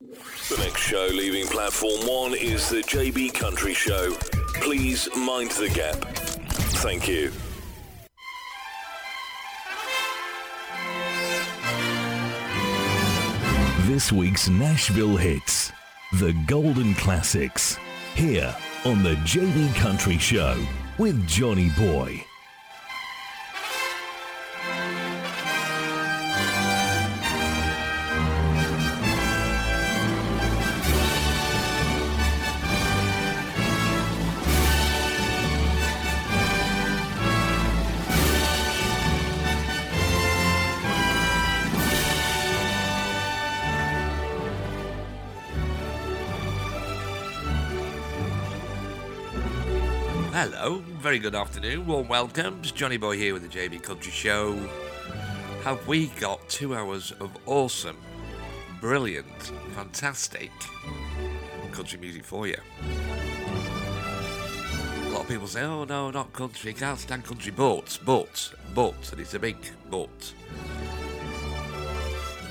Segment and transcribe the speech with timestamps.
[0.00, 4.12] The next show leaving platform one is the JB Country Show.
[4.54, 5.96] Please mind the gap.
[6.80, 7.30] Thank you.
[13.86, 15.70] This week's Nashville hits,
[16.14, 17.76] the Golden Classics,
[18.14, 18.56] here
[18.86, 20.56] on the JB Country Show
[20.96, 22.24] with Johnny Boy.
[51.00, 52.72] Very good afternoon, warm welcomes.
[52.72, 54.54] Johnny Boy here with the JB Country Show.
[55.64, 57.96] Have we got two hours of awesome,
[58.82, 59.26] brilliant,
[59.74, 60.50] fantastic
[61.72, 62.58] country music for you?
[65.06, 69.10] A lot of people say, oh no, not country, can't stand country, but, but, but,
[69.12, 69.56] and it's a big
[69.90, 70.34] but.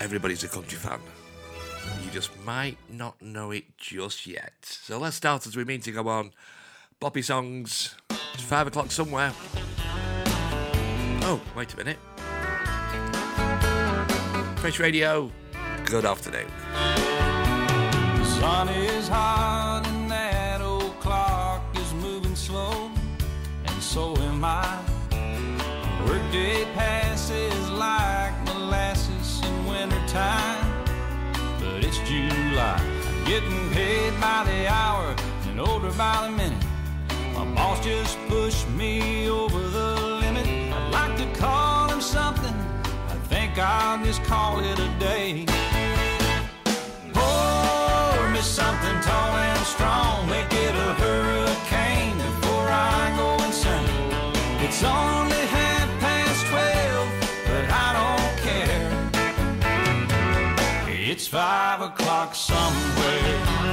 [0.01, 0.99] Everybody's a country fan.
[2.03, 4.53] You just might not know it just yet.
[4.61, 6.31] So let's start as we mean to go on.
[6.99, 7.95] Boppy songs.
[8.39, 9.33] It's five o'clock somewhere.
[11.23, 11.97] Oh, wait a minute.
[14.59, 15.29] Fresh Radio.
[15.83, 16.47] Good afternoon.
[16.73, 22.89] The sun is hot and that old clock is moving slow,
[23.65, 24.79] and so am I.
[26.07, 30.85] Workday passes like molasses in wintertime,
[31.59, 32.79] but it's July.
[33.05, 36.58] I'm getting paid by the hour and older by the minute.
[37.39, 40.45] My boss just pushed me over the limit.
[40.45, 42.53] I'd like to call him something.
[43.07, 45.45] I think I'll just call it a day.
[47.13, 50.27] Pour me something tall and strong.
[50.27, 53.87] Make it a hurricane before I go insane.
[54.59, 57.09] It's only half past twelve,
[57.47, 58.91] but I don't care.
[60.89, 63.68] It's five o'clock somewhere.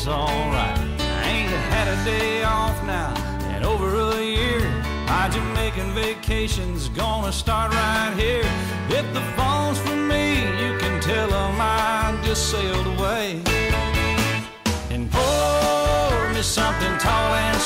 [0.00, 0.78] That's alright.
[0.98, 3.12] I ain't had a day off now
[3.54, 4.60] in over a year.
[5.04, 8.48] My Jamaican vacation's gonna start right here.
[8.88, 13.42] If the phone's for me, you can tell them I just sailed away.
[14.88, 17.59] And pour me something tall and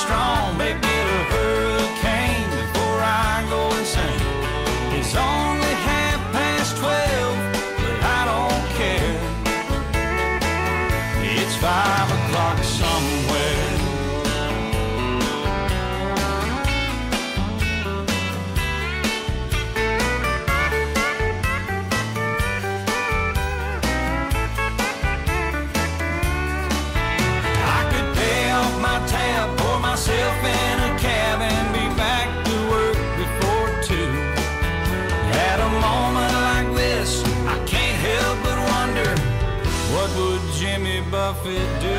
[41.25, 41.97] Buffett do?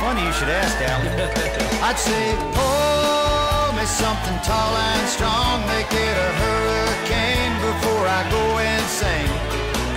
[0.00, 1.12] Funny you should ask, Alan.
[1.88, 2.24] I'd say,
[2.56, 9.34] pour me something tall and strong, make it a hurricane before I go insane.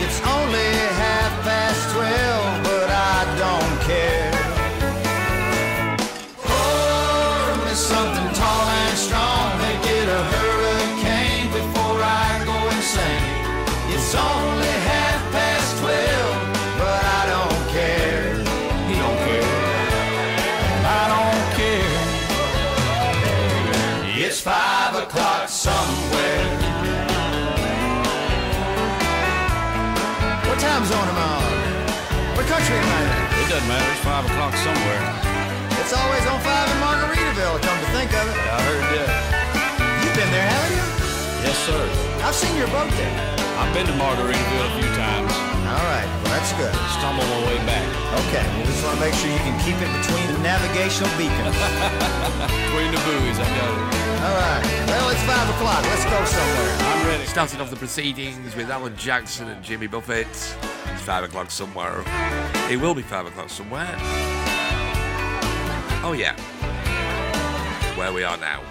[0.03, 1.12] It's only half
[32.73, 33.91] What country am It doesn't matter.
[33.91, 35.01] It's five o'clock somewhere.
[35.83, 38.37] It's always on five in Margaritaville, come to think of it.
[38.39, 39.09] I heard that.
[40.01, 40.87] You've been there, haven't you?
[41.43, 41.81] Yes, sir.
[42.23, 43.13] I've seen your boat there.
[43.59, 45.29] I've been to Margaritaville a few times.
[45.69, 46.73] All right, well, that's good.
[46.97, 47.83] Stumbled my way back.
[48.25, 51.53] Okay, we just want to make sure you can keep it between the navigational beacons.
[52.73, 54.03] Between the buoys, I got it.
[54.23, 55.83] All right, well, it's five o'clock.
[55.83, 56.73] Let's go somewhere.
[56.79, 57.25] I'm ready.
[57.25, 60.27] Starting off the proceedings with Alan Jackson and Jimmy Buffett.
[60.27, 62.03] It's five o'clock somewhere.
[62.69, 63.49] It will be five o'clock.
[63.49, 63.95] somewhere.
[66.05, 66.35] Oh yeah,
[67.95, 68.61] where we are now.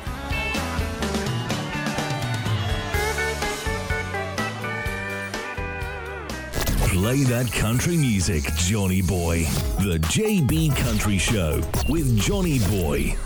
[6.89, 9.44] Play that country music, Johnny Boy.
[9.79, 13.17] The JB Country Show with Johnny Boy.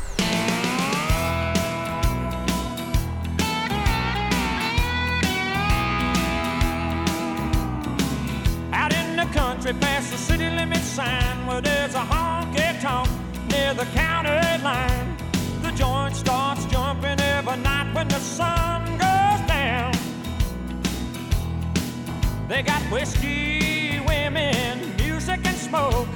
[10.97, 13.11] Sign, where there's a honky tonk
[13.51, 15.15] near the county line.
[15.61, 19.93] The joint starts jumping every night when the sun goes down.
[22.49, 26.09] They got whiskey, women, music, and smoke.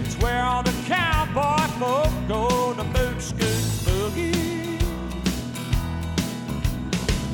[0.00, 4.82] It's where all the cowboy folk go to boot scoot boogie.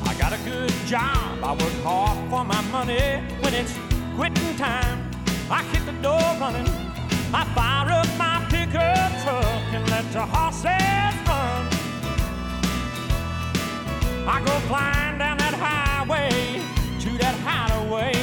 [0.05, 1.43] I got a good job.
[1.43, 3.23] I work hard for my money.
[3.41, 3.73] When it's
[4.15, 5.09] quitting time,
[5.49, 6.80] I hit the door running.
[7.33, 11.67] I fire up my pickup truck and let the horses run.
[14.27, 16.61] I go flying down that highway
[16.99, 18.13] to that hideaway,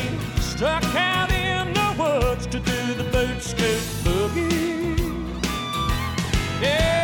[0.40, 4.99] stuck out in the woods to do the boot scoot boogie.
[6.61, 6.98] Yeah,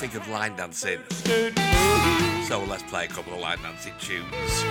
[0.00, 0.98] think of line dancing.
[2.48, 4.62] So, let's play a couple of line dancing tunes.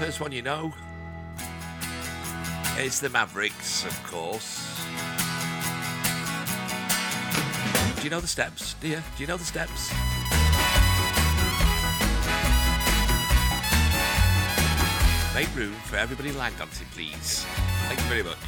[0.00, 0.72] First one you know
[2.78, 4.82] is the Mavericks, of course.
[7.96, 8.76] Do you know the steps?
[8.80, 8.96] You?
[8.96, 9.90] Do you know the steps?
[15.34, 17.44] Make room for everybody line dancing, please.
[17.88, 18.39] Thank you very much.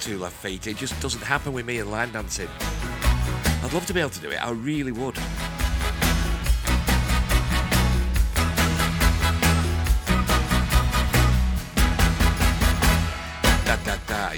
[0.00, 0.66] got two left feet.
[0.66, 2.48] It just doesn't happen with me in line dancing.
[2.60, 5.18] I'd love to be able to do it, I really would.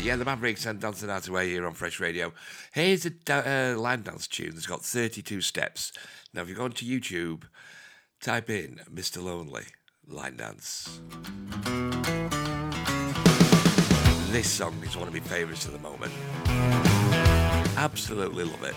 [0.00, 2.32] yeah, the Mavericks and Dancing Out Away here on Fresh Radio.
[2.72, 5.92] Here's a da- uh, line dance tune that's got 32 steps.
[6.34, 7.44] Now, if you go onto YouTube,
[8.20, 9.22] type in Mr.
[9.22, 9.66] Lonely
[10.08, 11.00] line dance.
[14.32, 16.10] This song is one of my favourites at the moment.
[17.76, 18.74] Absolutely love it.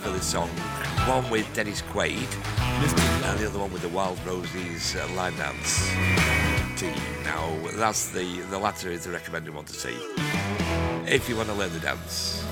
[0.00, 0.48] for this song.
[1.06, 2.28] One with Dennis Quaid,
[2.58, 5.88] and the other one with the Wild Roses uh, dance
[6.80, 6.94] team.
[7.24, 9.96] Now, that's the the latter is the recommended one to see
[11.06, 12.44] if you want to learn the dance.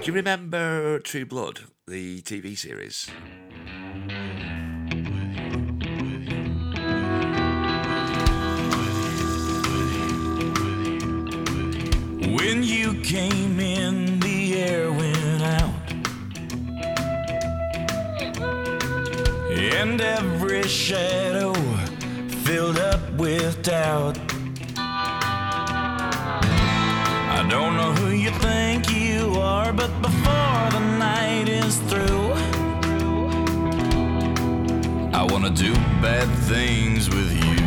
[0.00, 3.10] Do you remember True Blood, the TV series?
[35.60, 37.66] do bad things with you.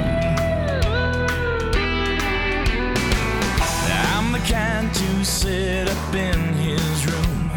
[4.15, 7.51] I'm the kind to sit up in his room.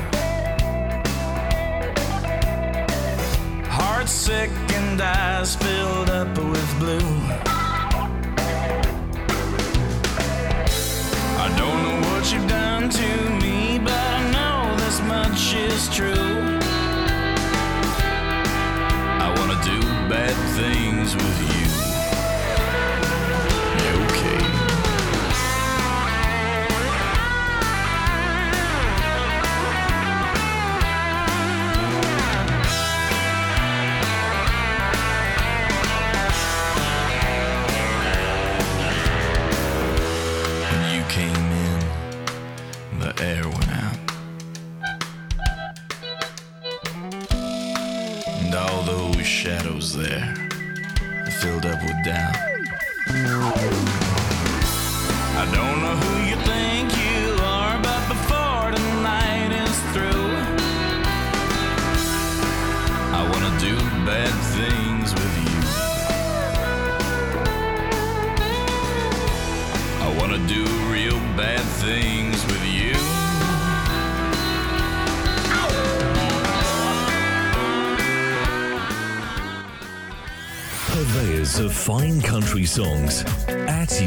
[3.65, 7.15] Heart sick and eyes filled up with blue.
[11.45, 16.46] I don't know what you've done to me, but I know this much is true.
[20.35, 21.56] things with you.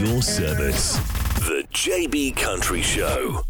[0.06, 0.96] your service.
[1.40, 3.42] The JB Country Show.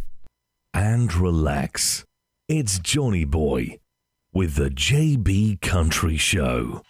[0.73, 2.05] And relax.
[2.47, 3.79] It's Johnny Boy
[4.33, 6.81] with the JB Country Show.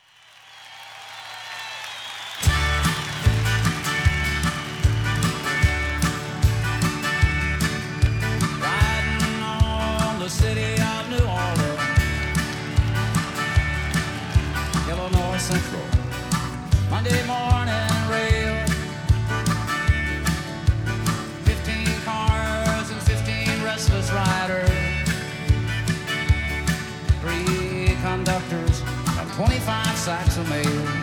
[30.09, 30.98] sacks of mail.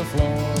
[0.00, 0.59] the floor.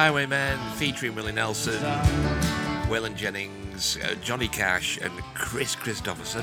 [0.00, 1.78] Highwaymen featuring Willie Nelson,
[2.88, 6.42] Waylon Jennings, uh, Johnny Cash, and Kris Kristofferson.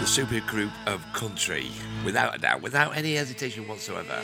[0.00, 1.66] The super group of country,
[2.06, 4.22] without a doubt, without any hesitation whatsoever.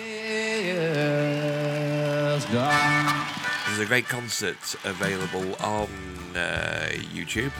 [3.66, 5.90] There's a great concert available on
[6.34, 7.52] uh, YouTube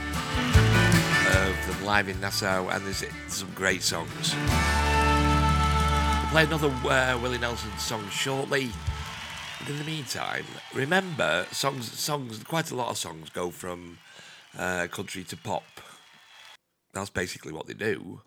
[1.29, 4.35] of them live in Nassau, and there's some great songs.
[6.23, 8.73] We'll play another uh, Willie Nelson song shortly
[9.69, 11.91] in the meantime, remember songs.
[11.99, 12.43] Songs.
[12.43, 13.99] Quite a lot of songs go from
[14.59, 15.65] uh, country to pop.
[16.93, 18.21] That's basically what they do.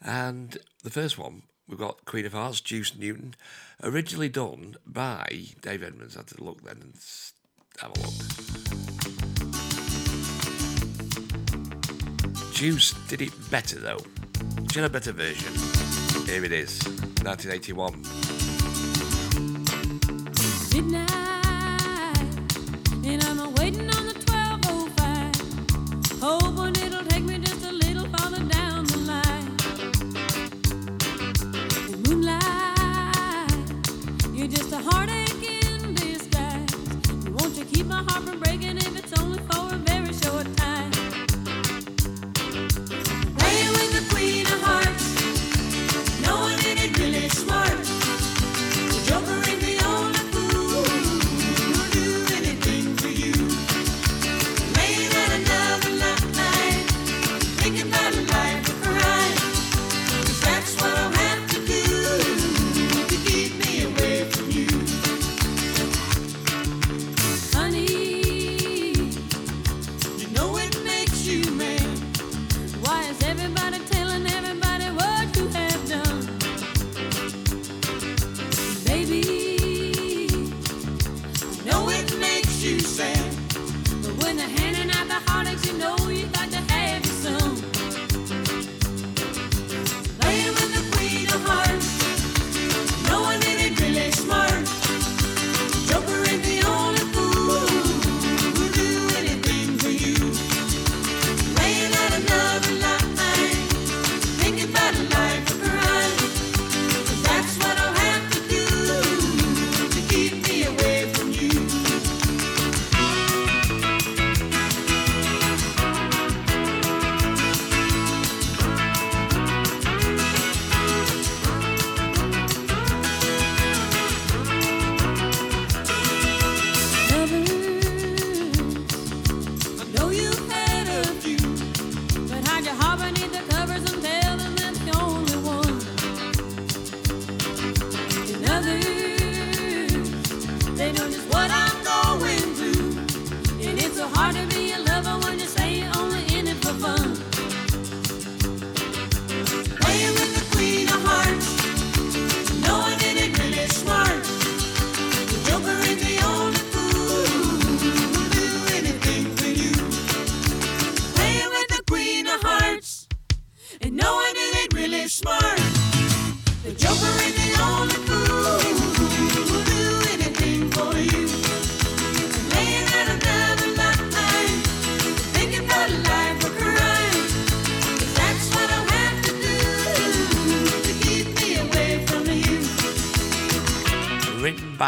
[0.00, 3.34] And the first one we've got Queen of Hearts, Juice Newton,
[3.82, 6.16] originally done by Dave Edmunds.
[6.16, 6.94] I had to look then and
[7.78, 8.12] have a look.
[12.52, 14.00] Juice did it better though.
[14.66, 15.52] Did a better version.
[16.26, 16.82] Here it is,
[17.22, 18.31] 1981
[20.74, 21.21] midnight.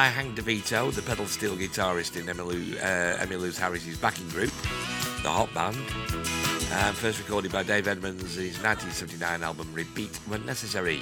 [0.04, 4.50] by Hank DeVito, the pedal steel guitarist in Emmylou, uh, Emmylou Harris's backing group,
[5.22, 5.78] the Hot Band.
[5.78, 11.00] Um, first recorded by Dave Edmunds, his 1979 album Repeat When Necessary.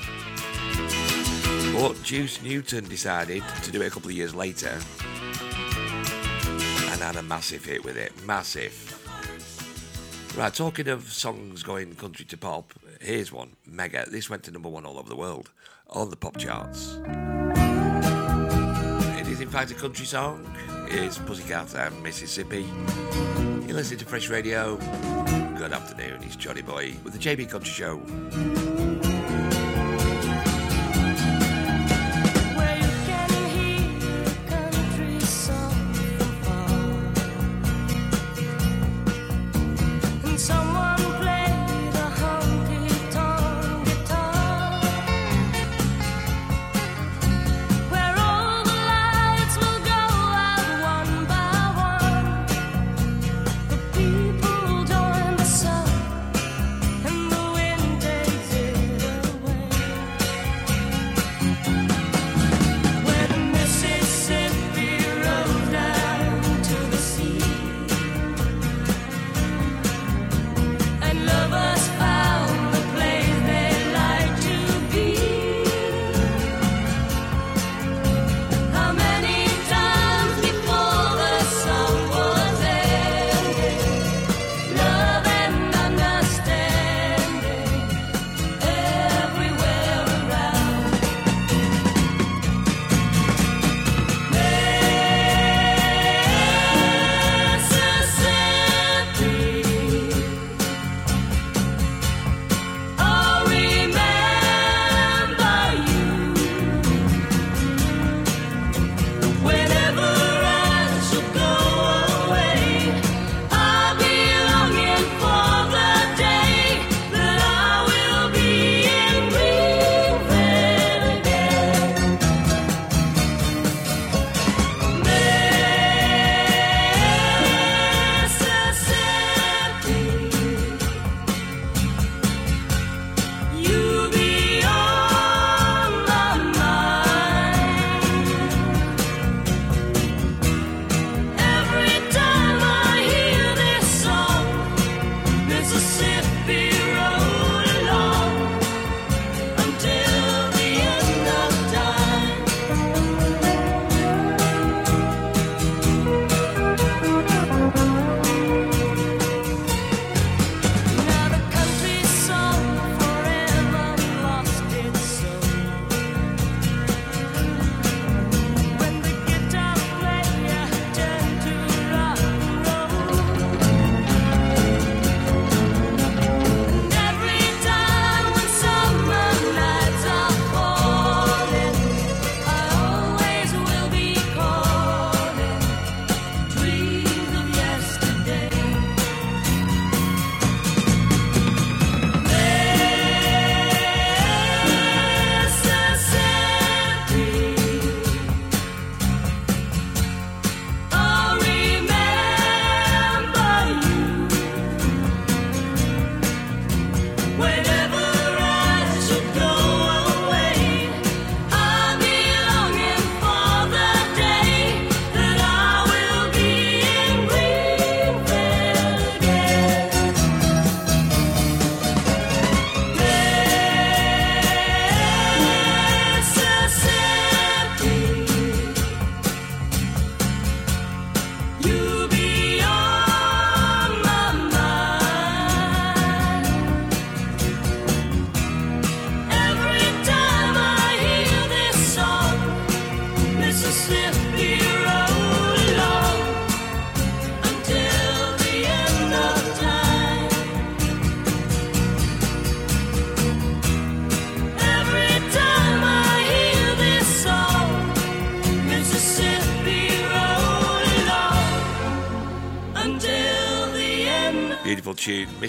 [1.73, 4.79] But Juice Newton decided to do it a couple of years later
[6.93, 8.13] and had a massive hit with it.
[8.25, 8.73] Massive.
[10.39, 14.09] Right, talking of songs going country to pop, here's one Mega.
[14.09, 15.51] This went to number one all over the world
[15.91, 17.01] on the pop charts.
[19.43, 20.47] In fact, a country song.
[20.87, 22.65] It's Pussycat and Mississippi.
[23.67, 24.77] You listen to Fresh Radio.
[25.57, 28.82] Good afternoon, it's Johnny Boy with the JB Country Show.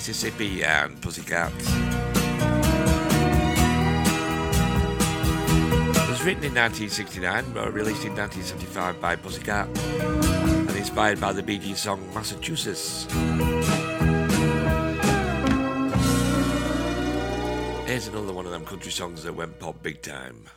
[0.06, 1.54] Mississippi and Pussycat.
[1.54, 1.64] It
[6.10, 11.58] was written in 1969, but released in 1975 by Pussycat, and inspired by the Bee
[11.58, 13.08] Gees song Massachusetts.
[17.88, 20.50] Here's another one of them country songs that went pop big time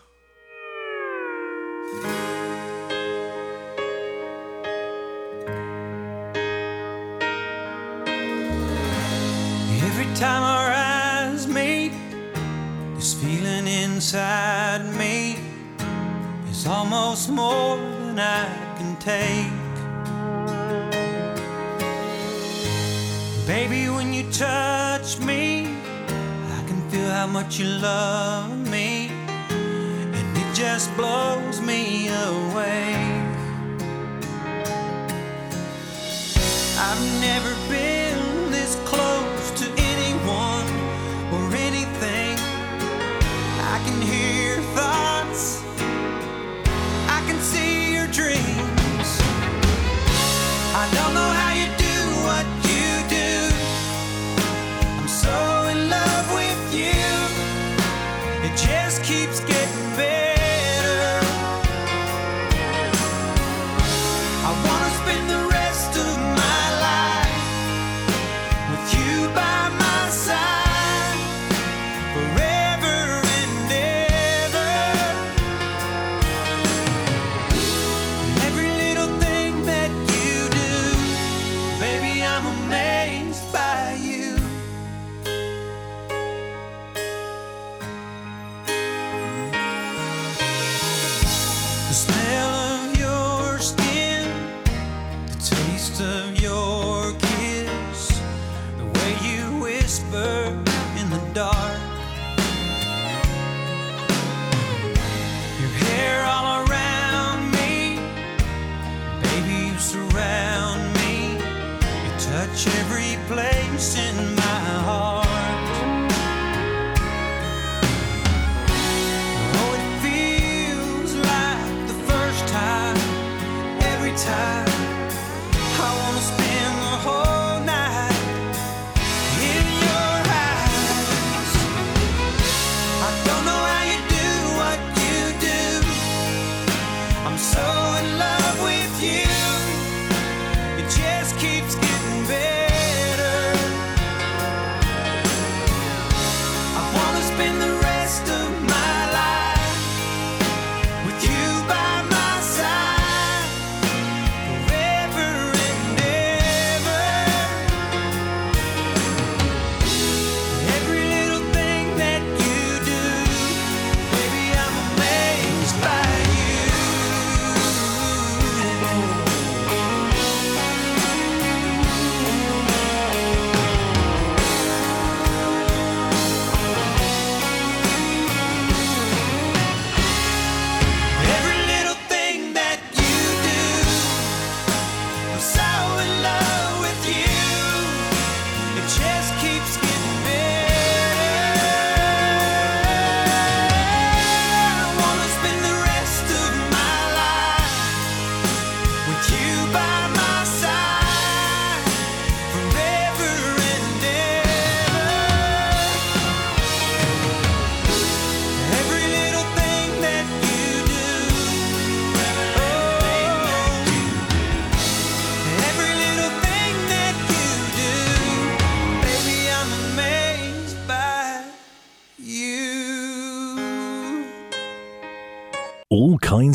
[91.88, 92.35] The smell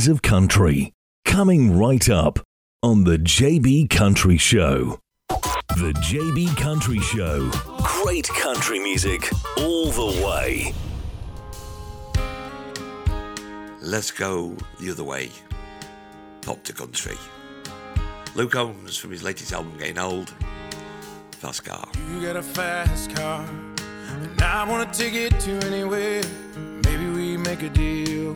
[0.01, 0.93] All kinds of country.
[1.25, 2.39] Coming right up
[2.81, 4.97] on the JB Country Show.
[5.29, 7.51] The JB Country Show.
[7.83, 10.73] Great country music all the way.
[13.79, 15.29] Let's go the other way.
[16.41, 17.17] Pop to country.
[18.33, 20.33] Luke Combs from his latest album, Getting Old.
[21.33, 21.87] Fast car.
[22.09, 23.47] You got a fast car,
[24.23, 26.23] and I wanna take it to anywhere.
[26.85, 28.35] Maybe we make a deal.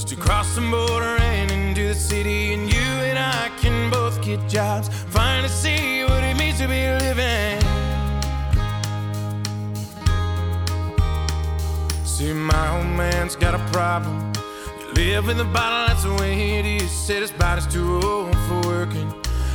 [0.00, 2.54] Just to cross the border and into the city.
[2.54, 4.88] And you and I can both get jobs.
[5.10, 7.60] Finally see what it means to be living.
[12.06, 14.32] See, my old man's got a problem.
[14.80, 16.90] You live in the bottle, that's the way it is.
[16.90, 19.12] Said his body's too old for working.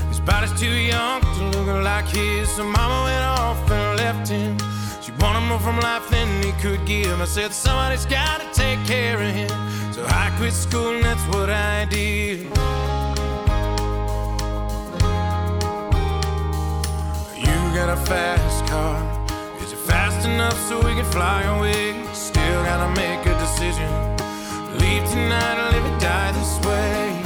[0.10, 2.48] His body's too young to look like his.
[2.50, 4.75] So mama went off and left him.
[5.20, 7.22] Wanted more from life than he could give.
[7.22, 9.50] I said, somebody's gotta take care of him.
[9.94, 12.40] So I quit school and that's what I did.
[17.38, 18.98] You got a fast car.
[19.62, 21.94] Is it fast enough so we can fly away?
[22.14, 23.90] Still gotta make a decision.
[24.80, 27.22] Leave tonight or live or die this way.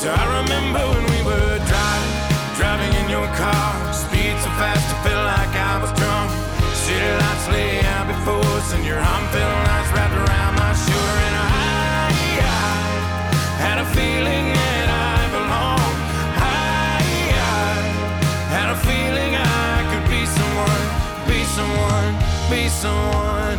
[0.00, 1.49] So I remember when we were
[2.60, 3.72] driving, in your car.
[3.92, 6.28] Speed so fast, I felt like I was drunk.
[6.76, 11.16] City lights lay out before us, and your arm felt nice wrapped around my shoulder.
[11.26, 11.56] And I,
[12.36, 12.60] I
[13.64, 16.00] had a feeling that I belonged.
[16.36, 17.00] I,
[17.32, 20.84] I had a feeling I could be someone,
[21.30, 22.12] be someone,
[22.52, 23.58] be someone.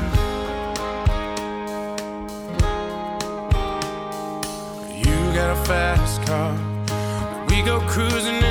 [5.05, 6.53] You got a fast car.
[7.49, 8.50] We go cruising,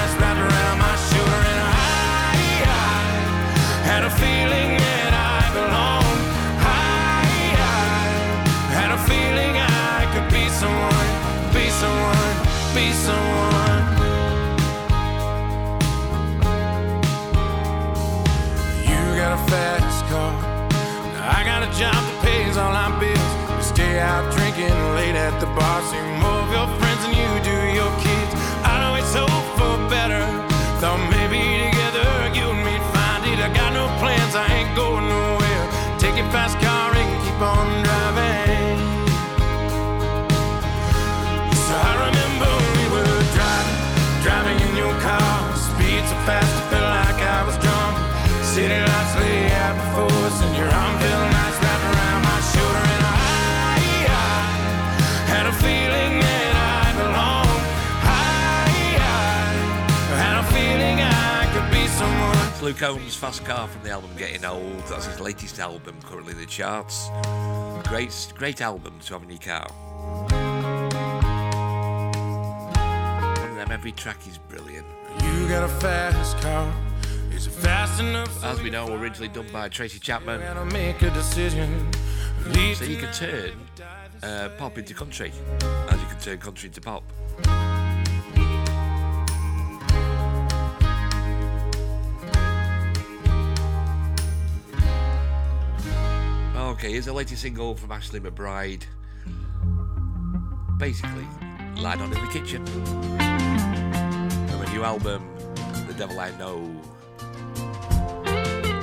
[24.01, 25.81] out drinking late at the bar.
[25.83, 28.10] See more of your friends than you do your kids.
[62.61, 64.77] Luke Combs' Fast Car from the album Getting Old.
[64.87, 67.09] That's his latest album, currently in the charts.
[67.87, 69.67] Great, great album to have in your car.
[73.39, 74.85] One of them, every track is brilliant.
[75.23, 76.71] You got a fast car.
[77.31, 78.43] Is it fast enough?
[78.43, 80.41] As we know, originally done by Tracy Chapman,
[80.71, 81.89] make a decision.
[82.75, 83.53] So you can turn
[84.21, 85.31] uh, pop into country,
[85.89, 87.03] as you can turn country into pop.
[96.71, 98.83] Okay, here's the latest single from Ashley McBryde.
[100.79, 101.27] Basically,
[101.75, 102.65] Lie Down in the Kitchen.
[102.65, 105.29] From a new album,
[105.85, 106.61] The Devil I Know,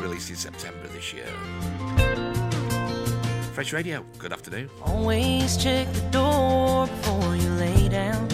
[0.03, 1.25] released in September this year.
[3.55, 4.69] Fresh Radio, good afternoon.
[4.85, 8.29] Always check the door before you lay down.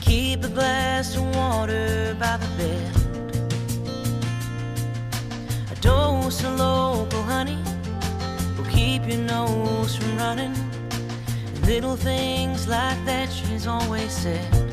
[0.00, 2.96] Keep a glass of water by the bed.
[5.70, 5.76] A
[6.40, 7.58] dose of local honey
[8.56, 10.54] will keep your nose from running.
[11.66, 14.69] Little things like that she's always said.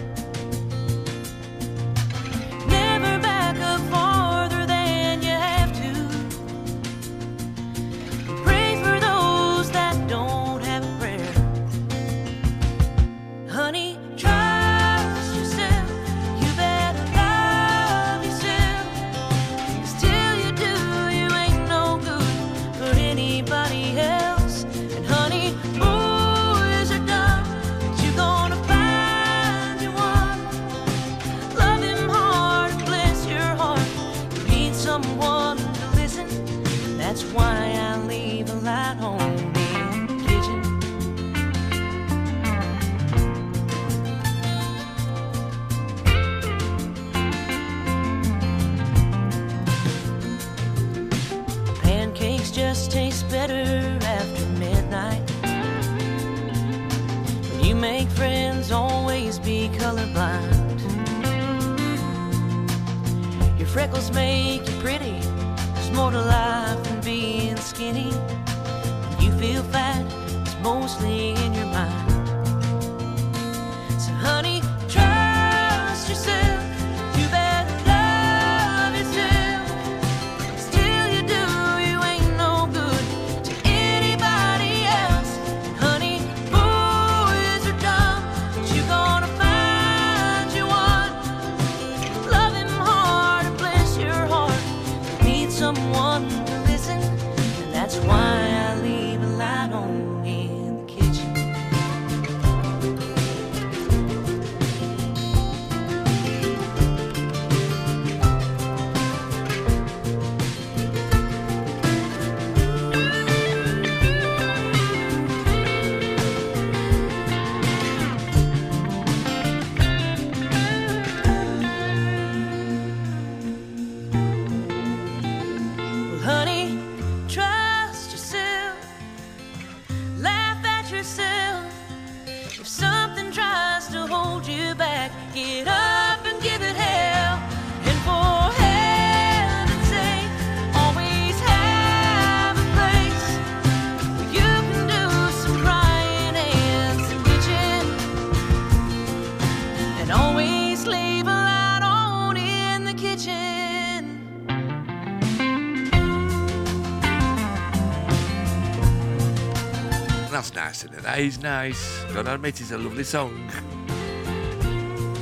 [160.47, 161.03] That's nice, isn't it?
[161.03, 162.03] That is nice.
[162.13, 163.51] Gotta admit, it's a lovely song.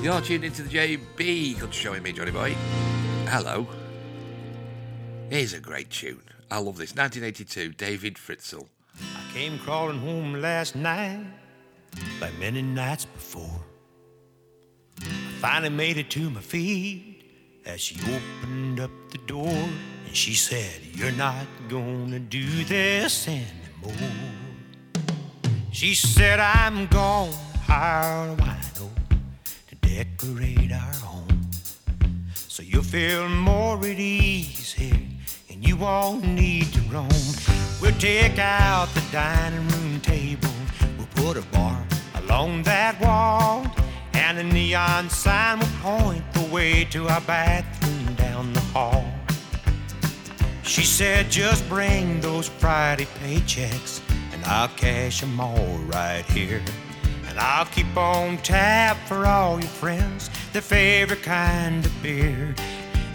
[0.03, 2.55] You're tuned into the JB Good showing me, Johnny Boy.
[3.27, 3.65] Hello.
[5.31, 6.21] Here's a great tune.
[6.51, 6.95] I love this.
[6.95, 8.67] 1982, David Frizzell.
[9.01, 11.25] I came crawling home last night,
[12.21, 13.63] like many nights before.
[15.01, 15.05] I
[15.39, 17.23] finally made it to my feet
[17.65, 19.47] as she opened up the door
[20.05, 24.44] and she said, You're not gonna do this anymore.
[25.75, 27.33] She said, I'm gonna
[27.67, 28.89] hire a wino
[29.67, 31.41] to decorate our home
[32.33, 34.97] so you'll feel more at ease here
[35.49, 37.09] and you won't need to roam.
[37.81, 40.47] We'll take out the dining room table,
[40.97, 41.85] we'll put a bar
[42.23, 43.67] along that wall,
[44.13, 49.03] and a neon sign will point the way to our bathroom down the hall.
[50.63, 53.99] She said, just bring those Friday paychecks,
[54.47, 56.61] I'll cash 'em all right here.
[57.27, 62.53] And I'll keep on tap for all your friends, their favorite kind of beer.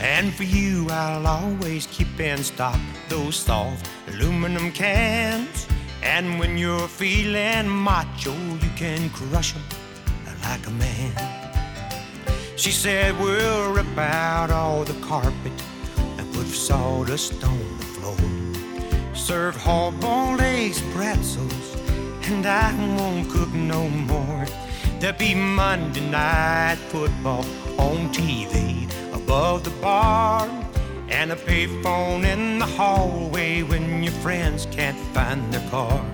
[0.01, 5.67] And for you, I'll always keep in stock those soft aluminum cans.
[6.03, 9.63] And when you're feeling macho, you can crush 'em
[10.43, 11.13] like a man.
[12.57, 15.53] She said, We'll rip out all the carpet
[16.19, 18.40] and put sawdust on the floor.
[19.31, 21.77] Serve hard-boiled eggs, pretzels,
[22.25, 24.45] and I won't cook no more.
[24.99, 27.45] There'll be Monday night football
[27.79, 30.49] on TV above the bar,
[31.11, 36.05] and a payphone in the hallway when your friends can't find their car.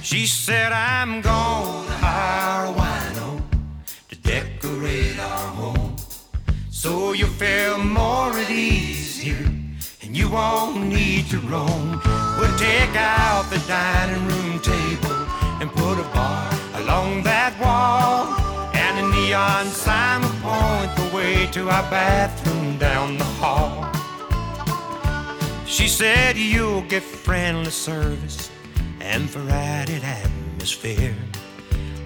[0.00, 3.42] She said, I'm gonna hire a wino
[4.08, 5.96] to decorate our home.
[6.70, 9.52] So you feel more at ease here,
[10.08, 12.00] and you won't need to roam.
[12.38, 15.12] We'll take out the dining room table
[15.60, 18.34] and put a bar along that wall.
[18.74, 23.84] And a neon sign will point the way to our bathroom down the hall.
[25.66, 28.50] She said you'll get friendly service
[29.00, 31.16] and added atmosphere.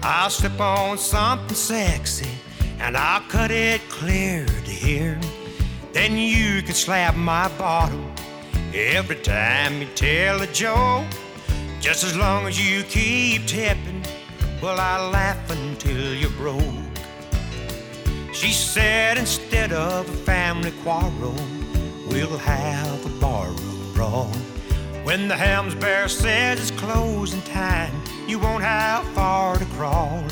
[0.01, 2.31] I'll slip on something sexy
[2.79, 5.17] and I'll cut it clear to hear.
[5.93, 8.11] Then you can slap my bottom
[8.73, 11.05] every time you tell a joke.
[11.79, 14.03] Just as long as you keep tipping,
[14.59, 16.63] well, I'll laugh until you're broke.
[18.33, 21.35] She said instead of a family quarrel,
[22.07, 24.31] we'll have a barroom brawl.
[25.03, 27.93] When the Helms Bear says it's closing time,
[28.27, 30.23] you won't have far to crawl.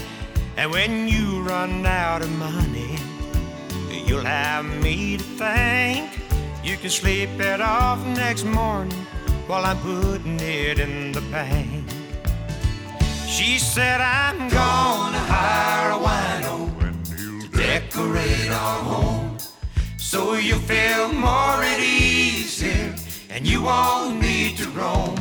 [0.57, 2.97] And when you run out of money,
[4.11, 6.19] you'll have me to thank.
[6.65, 9.05] You can sleep it off next morning
[9.47, 11.85] while I'm putting it in the bank.
[13.25, 16.57] She said, I'm gonna hire a wino
[17.15, 19.37] to decorate our home.
[19.97, 22.93] So you feel more at ease here,
[23.29, 25.20] and you won't need to roam.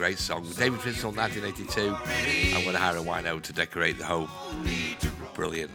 [0.00, 0.46] Great song.
[0.56, 1.94] David Frizzell, 1982.
[2.56, 4.30] I'm going to hire a wino to decorate the home.
[5.34, 5.70] Brilliant.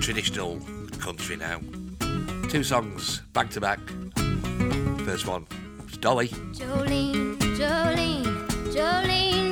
[0.00, 0.60] Traditional
[1.00, 1.58] country now.
[2.48, 3.80] Two songs back to back.
[5.04, 5.44] First one,
[5.88, 6.28] it's Dolly.
[6.28, 9.51] Jolene, Jolene, Jolene.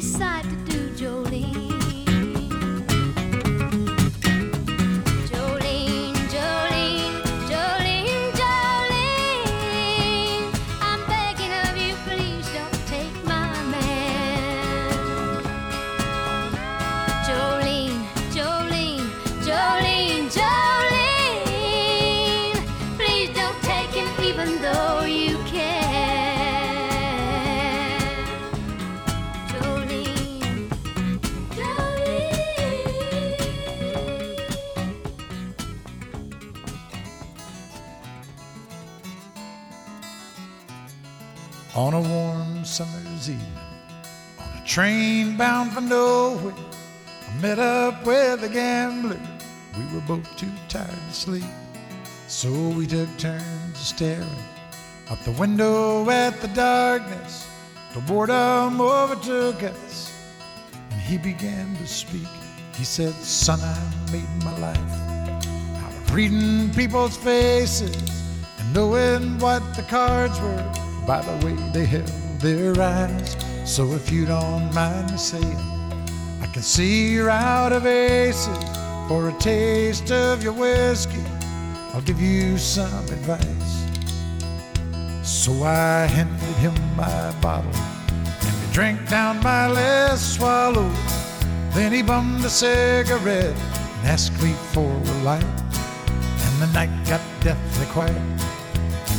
[0.00, 0.67] Decide to
[43.36, 46.54] on a train bound for nowhere,
[47.28, 49.20] I met up with a gambler.
[49.76, 51.44] We were both too tired to sleep,
[52.26, 54.26] so we took turns staring
[55.10, 57.46] out the window at the darkness.
[57.94, 60.12] The boredom overtook us,
[60.90, 62.28] and he began to speak.
[62.76, 64.78] He said, Son, I made my life
[65.82, 67.96] out of reading people's faces
[68.58, 70.72] and knowing what the cards were
[71.06, 73.36] by the way they held their eyes.
[73.64, 75.56] So if you don't mind me saying,
[76.40, 78.58] I can see you're out of aces.
[79.08, 81.24] For a taste of your whiskey,
[81.94, 83.86] I'll give you some advice.
[85.22, 90.90] So I handed him my bottle, and we drank down my last swallow.
[91.70, 95.42] Then he bummed a cigarette and asked me for a light.
[95.42, 98.40] And the night got deathly quiet.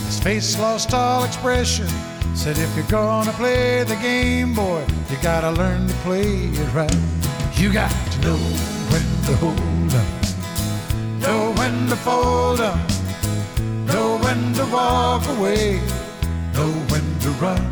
[0.05, 1.87] His face lost all expression.
[2.33, 6.95] Said, if you're gonna play the game, boy, you gotta learn to play it right.
[7.55, 8.37] You got to know
[8.91, 10.07] when to hold up,
[11.19, 12.79] know when to fold up,
[13.85, 15.81] know when to walk away,
[16.53, 17.71] know when to run.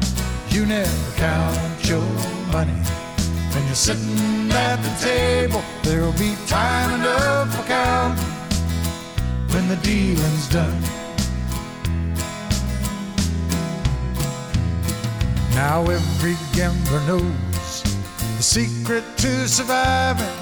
[0.49, 2.03] You never count your
[2.51, 2.81] money.
[3.53, 8.23] When you're sitting at the table, there'll be time enough for counting
[9.53, 11.06] when the dealing's done.
[15.57, 20.37] Now every gambler knows the secret to surviving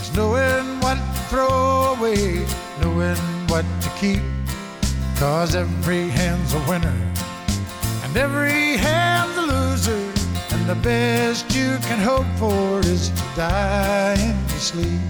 [0.00, 2.46] is knowing what to throw away,
[2.80, 4.22] knowing what to keep.
[5.16, 6.96] Cause every hand's a winner
[8.04, 10.12] and every hand's a loser.
[10.52, 15.00] And the best you can hope for is to die in your sleep.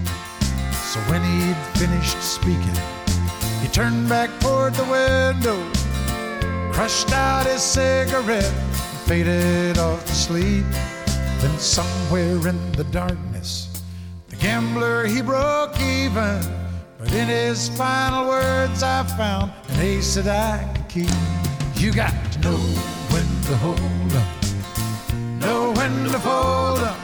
[0.73, 2.77] So when he'd finished speaking,
[3.61, 5.61] he turned back toward the window,
[6.73, 8.51] crushed out his cigarette,
[9.05, 10.65] faded off to sleep.
[11.39, 13.83] Then somewhere in the darkness,
[14.29, 16.41] the gambler he broke even.
[16.97, 21.11] But in his final words, I found an ace that I could keep.
[21.75, 22.57] You got to know
[23.13, 24.27] when to hold up,
[25.39, 26.97] know when to fold up,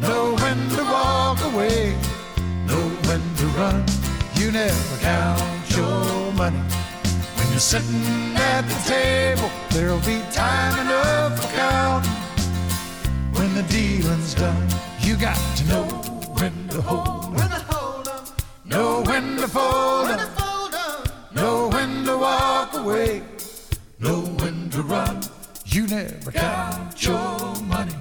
[0.00, 1.96] know when to walk away,
[2.66, 3.84] know when to run.
[4.34, 6.79] You never count your money.
[7.60, 12.10] You're sitting at the table, there'll be time enough for counting.
[13.34, 14.66] When the dealing's done,
[15.00, 15.84] you got to know
[16.40, 23.22] when to hold up, know when to fold up, know when to walk away,
[23.98, 25.20] know when to run.
[25.66, 27.92] You never count your money.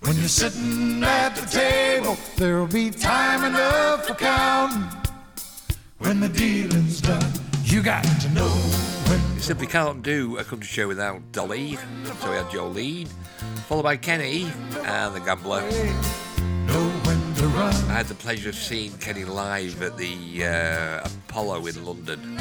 [0.00, 4.84] When you're sitting at the table, there'll be time enough for counting.
[5.96, 7.32] When the dealing's done,
[7.64, 8.71] you got to know
[9.42, 11.76] simply can't do a country show without Dolly.
[12.20, 13.08] So we had Jolene,
[13.66, 14.44] followed by Kenny
[14.84, 15.62] and the Gambler.
[17.88, 22.38] I had the pleasure of seeing Kenny live at the uh, Apollo in London.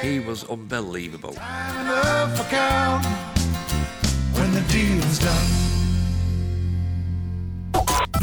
[0.00, 1.34] He was unbelievable.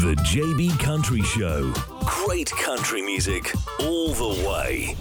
[0.00, 1.72] The JB Country Show.
[2.04, 4.96] Great country music all the way.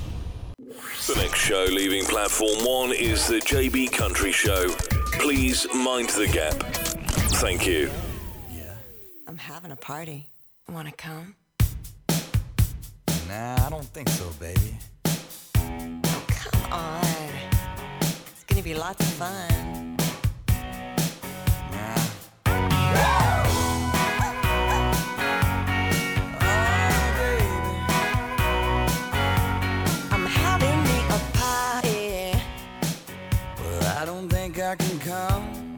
[1.08, 4.68] The next show leaving platform one is the JB Country Show.
[5.14, 6.53] Please mind the gap.
[7.39, 7.89] Thank you.
[8.51, 8.74] Yeah.
[9.26, 10.28] I'm having a party.
[10.70, 11.34] Wanna come?
[13.30, 14.78] Nah, I don't think so, baby.
[15.55, 17.30] Oh, come on.
[18.01, 19.97] It's gonna be lots of fun.
[22.45, 23.66] I'm
[34.76, 35.78] can come.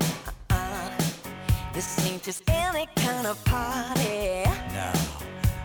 [1.73, 4.43] This ain't just any kind of party.
[4.73, 4.91] No,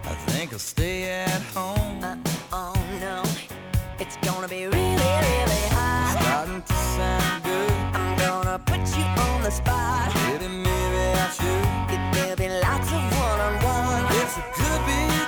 [0.04, 2.04] I think I'll stay at home.
[2.04, 2.16] Uh,
[2.52, 3.22] oh no,
[3.98, 6.18] it's gonna be really, really hot.
[6.20, 7.70] Starting to sound good.
[7.94, 10.12] I'm gonna put you on the spot.
[10.26, 12.14] Maybe, maybe I should.
[12.14, 14.04] There'll be lots of one-on-one.
[14.12, 15.23] Yes, I could be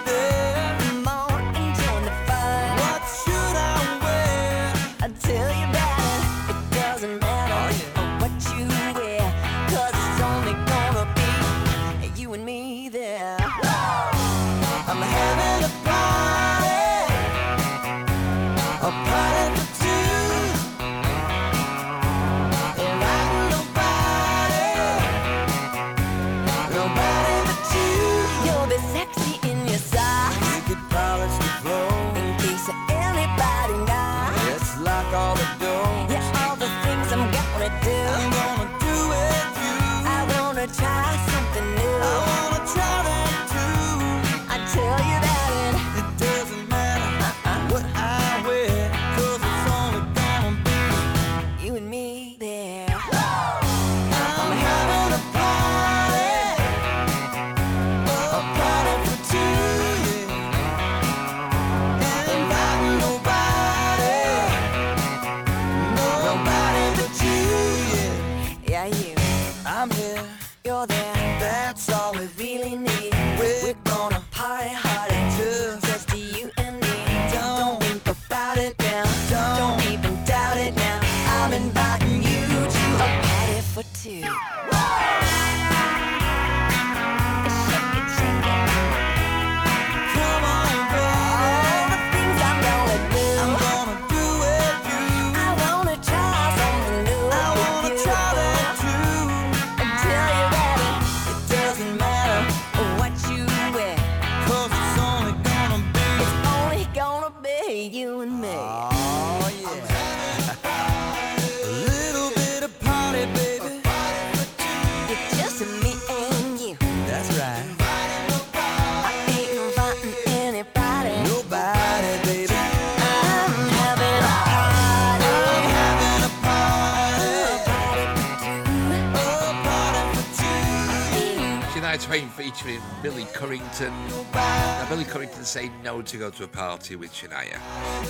[132.36, 133.90] featuring Billy Currington.
[134.34, 137.54] Now, Billy Currington saying no to go to a party with Shania.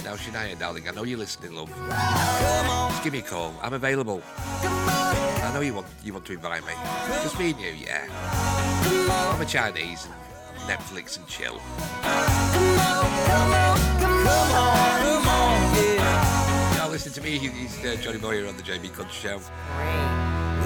[0.03, 1.71] Now, Shania, darling, I know you're listening, love.
[2.91, 3.55] Just give me a call.
[3.63, 4.21] I'm available.
[4.35, 6.73] I know you want you want to invite me.
[7.23, 8.09] Just me and you, yeah.
[9.33, 10.09] I'm a Chinese
[10.67, 11.61] Netflix and chill.
[16.75, 17.39] Now, listen to me.
[17.39, 19.41] He's uh, Johnny Boy here on the JB Country Show.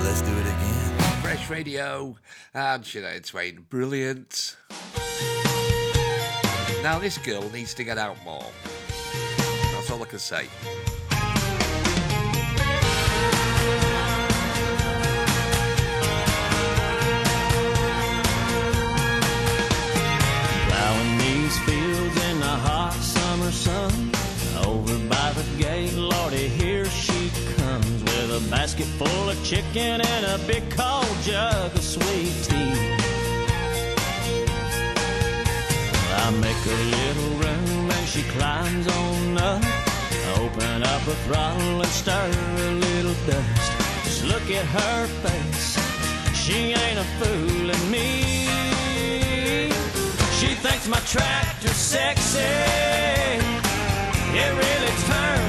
[0.03, 0.90] Let's do it again.
[1.31, 2.17] Fresh Radio
[2.55, 3.65] and Shania Twain.
[3.71, 4.57] Brilliant.
[6.83, 8.45] Now, this girl needs to get out more.
[9.37, 10.49] That's all I can say.
[20.67, 24.11] Plowing these fields in the hot summer sun.
[24.67, 27.60] Over by the gate, Lordy, here she comes
[28.31, 32.75] with a basket full of chicken and a big cold jug of sweet tea.
[36.23, 39.63] I make a little room and she climbs on up.
[39.65, 43.73] I Open up a throttle and stir a little dust.
[44.05, 45.79] Just look at her face.
[46.37, 48.49] She ain't a fooling me.
[50.39, 52.39] She thinks my tractor's sexy.
[54.33, 55.40] It really turns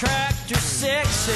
[0.00, 1.32] my sexy.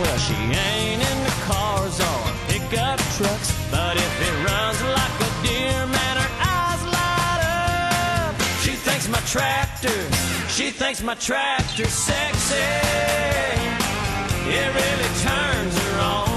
[0.00, 5.86] Well, she ain't into cars or pickup trucks, but if it runs like a deer,
[5.86, 7.42] man, her eyes light
[8.28, 8.34] up.
[8.62, 9.98] She thinks my tractor,
[10.48, 12.56] she thinks my tractor sexy.
[14.46, 16.28] It really turns her on.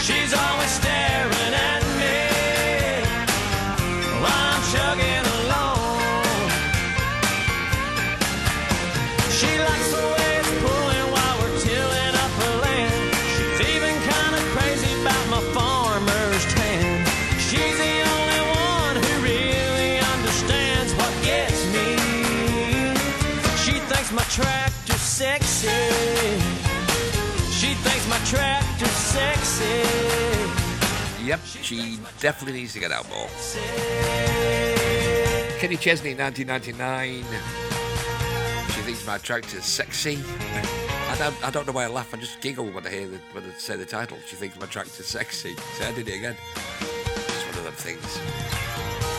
[0.00, 0.89] She's always
[31.70, 33.28] she definitely needs to get out more.
[35.60, 37.22] Kenny Chesney, 1999.
[38.74, 40.18] She thinks my track tractor's sexy.
[41.10, 42.12] I don't, I don't know why I laugh.
[42.12, 44.18] I just giggle when I hear the, when I say the title.
[44.26, 45.54] She thinks my tractor's sexy.
[45.78, 46.36] So I did it again.
[46.80, 48.18] It's one of them things.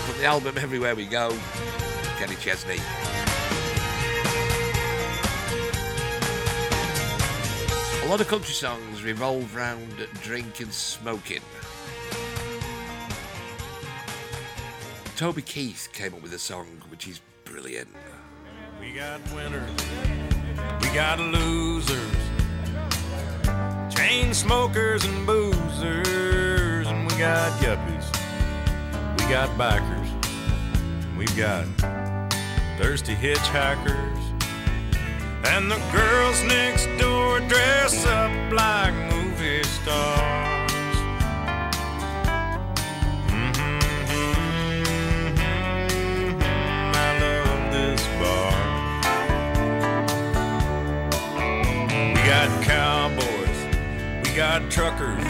[0.05, 1.29] From the album Everywhere We Go,
[2.17, 2.79] Kenny Chesney.
[8.03, 11.39] A lot of country songs revolve around drinking, and smoking.
[15.21, 17.89] Toby Keith came up with a song which is brilliant.
[18.79, 19.69] We got winners,
[20.81, 22.15] we got losers,
[23.93, 28.07] chain smokers and boozers, and we got yuppies,
[29.19, 30.09] we got bikers,
[31.15, 31.67] we've got
[32.79, 34.43] thirsty hitchhikers,
[35.49, 40.50] and the girls next door dress up like movie stars.
[52.51, 55.23] Got cowboys, we got truckers,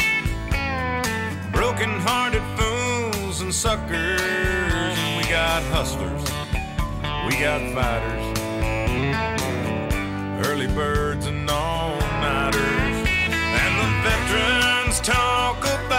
[1.51, 4.21] broken hearted fools and suckers.
[5.17, 6.23] We got hustlers,
[7.27, 8.39] we got fighters,
[10.47, 13.07] early birds and all nighters.
[13.31, 15.90] And the veterans talk about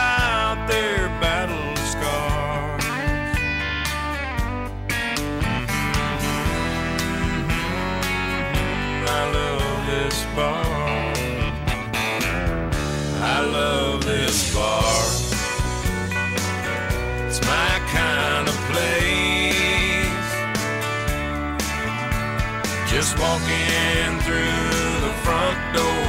[23.23, 26.07] walking through the front door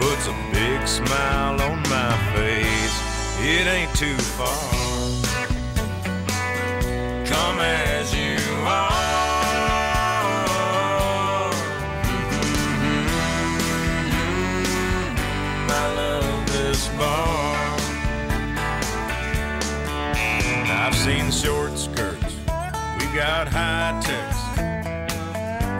[0.00, 2.96] puts a big smile on my face.
[3.40, 4.70] It ain't too far.
[7.32, 8.90] Come as you are.
[14.42, 15.70] Mm-hmm.
[15.70, 17.78] I love this bar.
[20.84, 22.34] I've seen short skirts,
[22.98, 24.41] we've got high techs,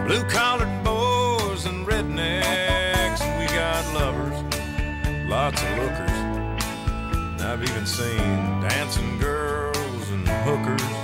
[0.05, 4.39] blue collared boys and rednecks, we got lovers,
[5.29, 6.11] lots of lookers.
[6.11, 11.02] And I've even seen dancing girls and hookers.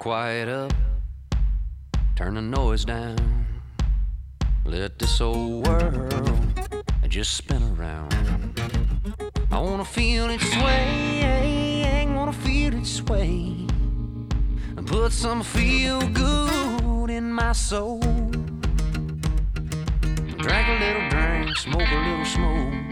[0.00, 0.72] Quiet up,
[2.16, 3.44] turn the noise down.
[4.64, 6.42] Let this old world
[7.06, 8.58] just spin around.
[9.52, 13.66] I wanna feel it sway, wanna feel it sway.
[14.86, 18.00] Put some feel good in my soul.
[20.38, 22.89] Drink a little drink, smoke a little smoke.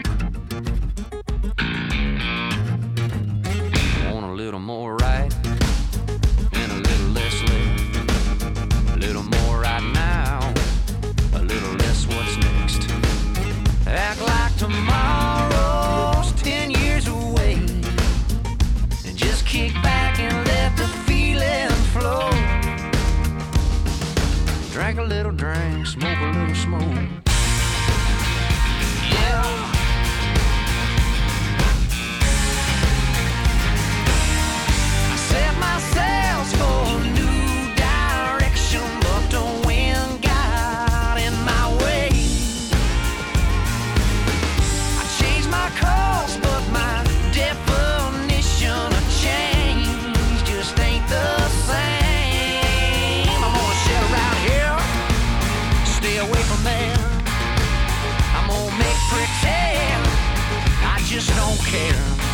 [61.71, 62.28] Just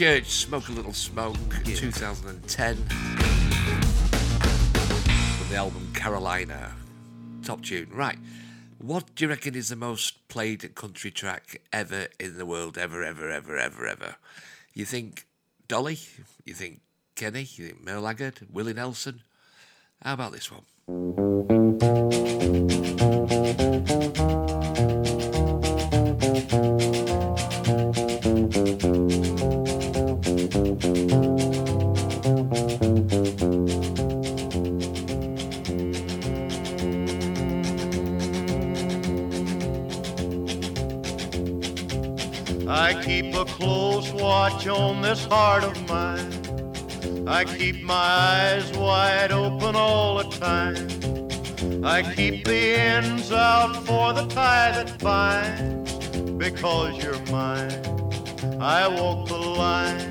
[0.00, 2.76] Church, Smoke a Little Smoke, 2010.
[5.36, 6.74] From the album Carolina.
[7.44, 7.90] Top tune.
[7.92, 8.16] Right.
[8.78, 12.78] What do you reckon is the most played country track ever in the world?
[12.78, 14.16] Ever, ever, ever, ever, ever?
[14.72, 15.26] You think
[15.68, 15.98] Dolly?
[16.46, 16.80] You think
[17.14, 17.40] Kenny?
[17.40, 18.46] You think Merle Haggard?
[18.50, 19.20] Willie Nelson?
[20.02, 20.62] How about this one?
[44.40, 46.32] Watch on this heart of mine.
[47.28, 51.84] I keep my eyes wide open all the time.
[51.84, 52.62] I keep the
[52.96, 55.92] ends out for the tie that binds.
[56.44, 57.82] Because you're mine,
[58.58, 60.10] I walk the line.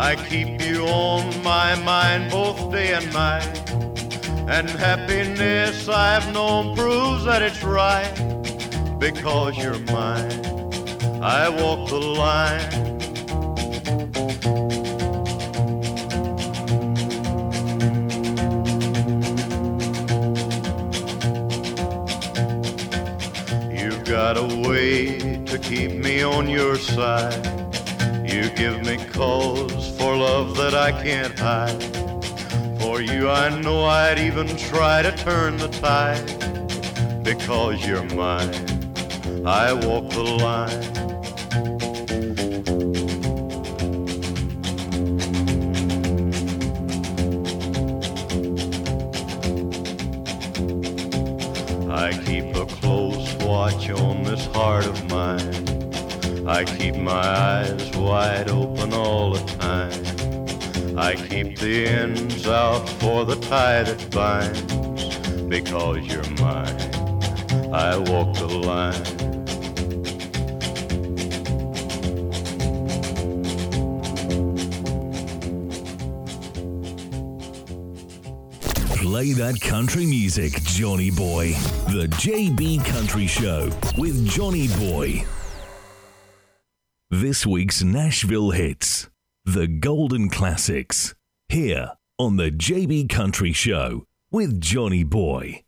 [0.00, 3.70] I keep you on my mind both day and night.
[4.48, 8.14] And happiness I've known proves that it's right
[9.00, 10.30] because you're mine.
[11.20, 12.70] I walk the line.
[23.76, 27.57] You've got a way to keep me on your side.
[28.38, 31.82] You give me cause for love that I can't hide.
[32.80, 36.24] For you, I know I'd even try to turn the tide.
[37.24, 38.54] Because you're mine,
[39.44, 40.84] I walk the line.
[51.90, 55.58] I keep a close watch on this heart of mine.
[56.48, 57.37] I keep my
[61.44, 64.60] keep the ends out for the tie that binds.
[65.44, 66.80] Because you're mine,
[67.72, 69.04] I walk the line.
[78.96, 81.52] Play that country music, Johnny Boy.
[81.86, 85.24] The JB Country Show with Johnny Boy.
[87.10, 89.08] This week's Nashville hits,
[89.44, 91.14] the Golden Classics,
[91.50, 95.62] here on the JB Country Show with Johnny Boy.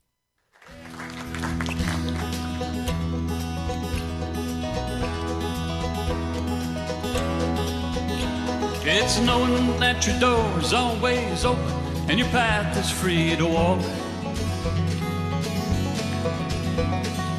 [8.82, 11.65] It's knowing that your door is always open
[12.11, 13.81] and your path is free to walk.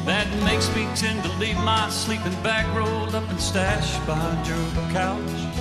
[0.04, 4.92] That makes me tend to leave my sleeping bag rolled up and stashed behind your
[4.92, 5.52] couch.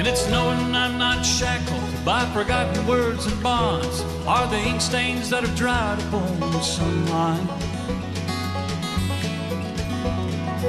[0.00, 5.28] And it's knowing I'm not shackled by forgotten words and bonds, are the ink stains
[5.28, 7.46] that have dried upon the sunline.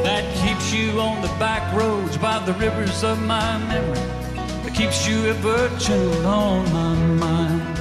[0.03, 4.05] That keeps you on the back roads by the rivers of my memory.
[4.63, 6.95] That keeps you ever chilled on my
[7.25, 7.77] mind.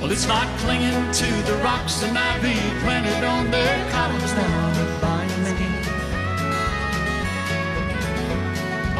[0.00, 5.13] Well, it's not clinging to the rocks and ivy planted on their columns down me.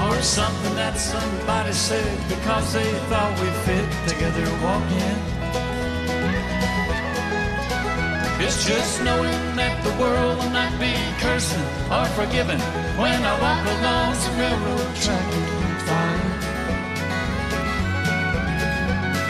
[0.05, 5.19] Or something that somebody said because they thought we fit together walking.
[8.45, 12.61] It's just knowing that the world will not be cursing or forgiven
[13.01, 16.35] when I walk along some railroad track and find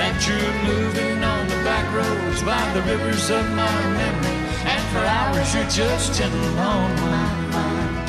[0.00, 5.04] that you're moving on the back roads by the rivers of my memory, and for
[5.06, 8.03] hours you're just chilling on my mind.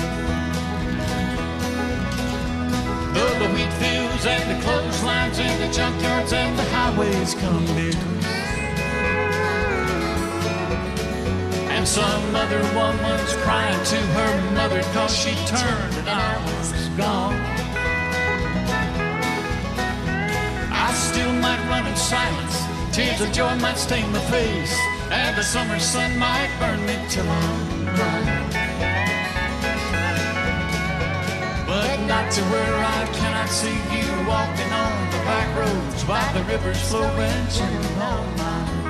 [3.15, 7.95] Though the wheat fields and the clotheslines and the junkyards and the highways come near.
[11.71, 17.39] And some other woman's crying to her mother cause she turned and I was gone.
[20.73, 22.57] I still might run in silence,
[22.93, 24.77] tears of joy might stain my face,
[25.09, 28.64] and the summer sun might burn me till I'm blind.
[32.35, 37.47] To where I cannot see you walking on the back roads by the rivers flowing
[37.47, 38.84] chilling on my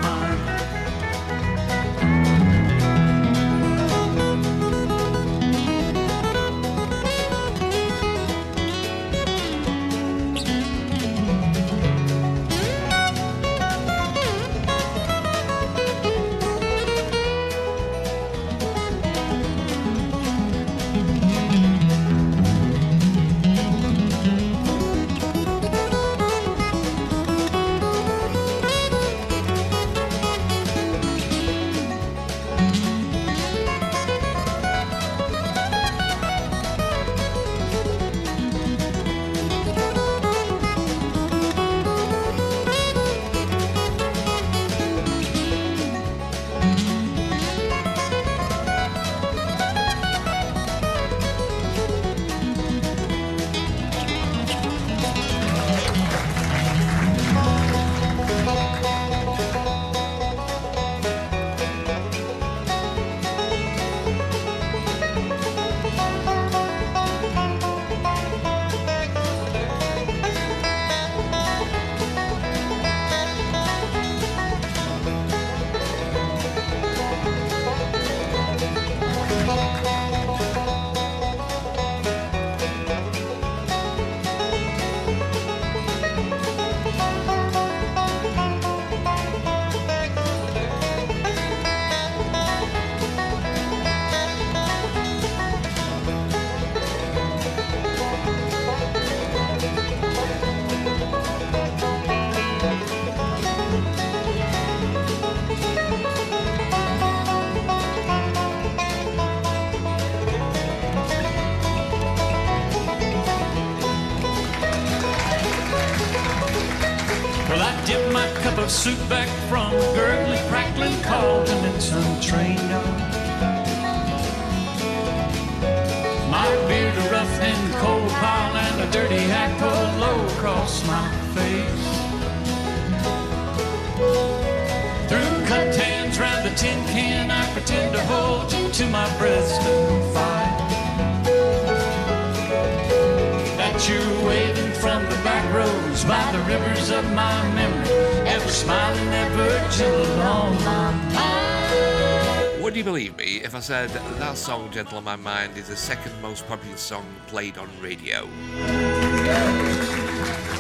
[154.45, 158.29] song, Gentle on My Mind, is the second most popular song played on radio.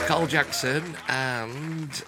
[0.07, 2.03] Carl Jackson and.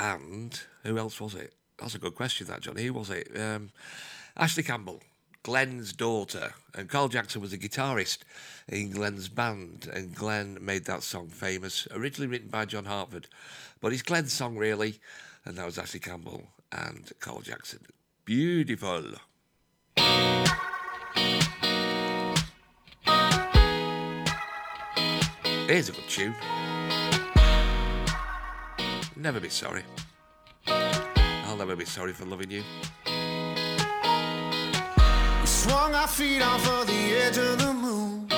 [0.00, 0.60] And.
[0.82, 1.52] Who else was it?
[1.78, 2.82] That's a good question, that, Johnny.
[2.86, 3.30] Who was it?
[3.38, 3.70] Um,
[4.36, 5.00] Ashley Campbell.
[5.44, 6.54] Glenn's daughter.
[6.74, 8.18] And Carl Jackson was a guitarist
[8.66, 13.28] in Glenn's band, and Glenn made that song famous, originally written by John Hartford.
[13.80, 14.98] But it's Glenn's song, really,
[15.44, 17.86] and that was Ashley Campbell and Carl Jackson.
[18.24, 19.04] Beautiful.
[25.72, 26.34] Here's a good tune.
[29.16, 29.84] Never be sorry.
[30.66, 32.62] I'll never be sorry for loving you.
[35.40, 38.28] We swung our feet off of the edge of the moon.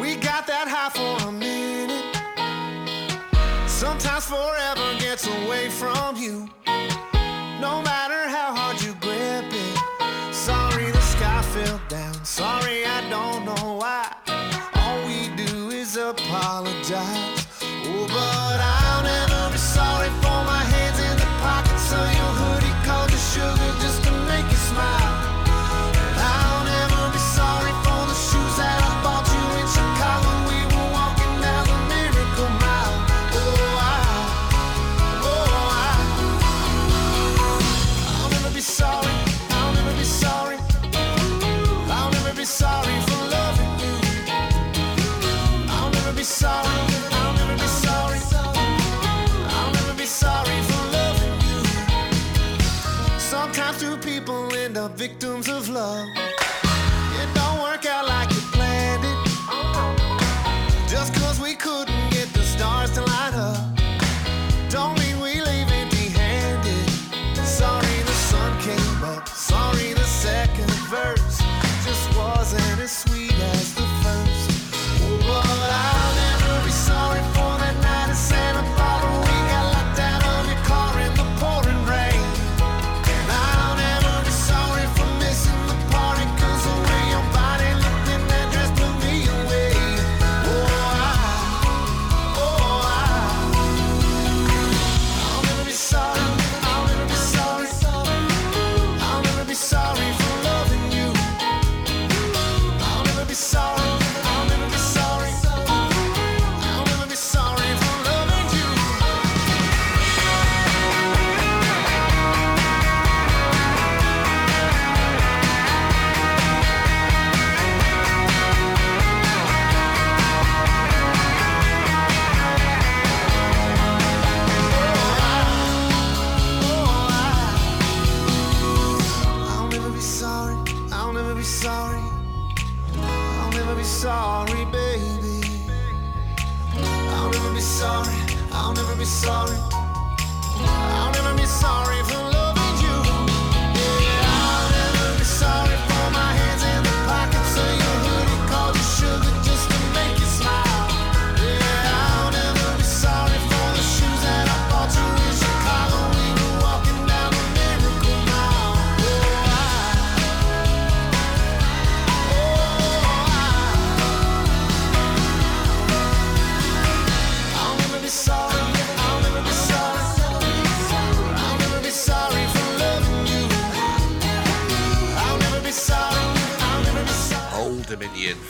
[0.00, 2.04] We got that high for a minute.
[3.68, 6.48] Sometimes forever gets away from you.
[7.60, 8.05] No matter.
[11.96, 12.24] down.
[12.24, 14.04] Sorry, I don't know why.
[14.80, 17.46] All we do is apologize.
[17.88, 18.35] Oh, but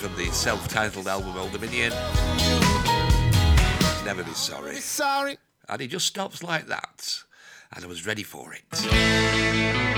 [0.09, 1.91] from the self titled album Old Dominion.
[4.05, 4.77] Never be sorry.
[4.77, 5.39] Sorry.
[5.69, 7.25] And he just stops like that.
[7.75, 9.96] And I was ready for it.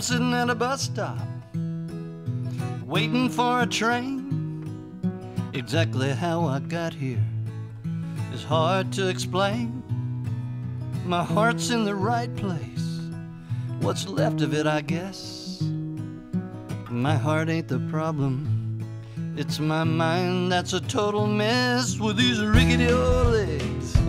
[0.00, 1.18] I'm sitting at a bus stop,
[2.86, 4.64] waiting for a train.
[5.52, 7.22] Exactly how I got here
[8.32, 9.82] is hard to explain.
[11.04, 13.10] My heart's in the right place,
[13.80, 15.62] what's left of it, I guess.
[16.88, 18.82] My heart ain't the problem,
[19.36, 23.94] it's my mind that's a total mess with these rickety old legs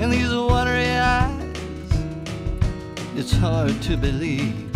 [0.00, 1.92] and these watery eyes.
[3.14, 4.71] It's hard to believe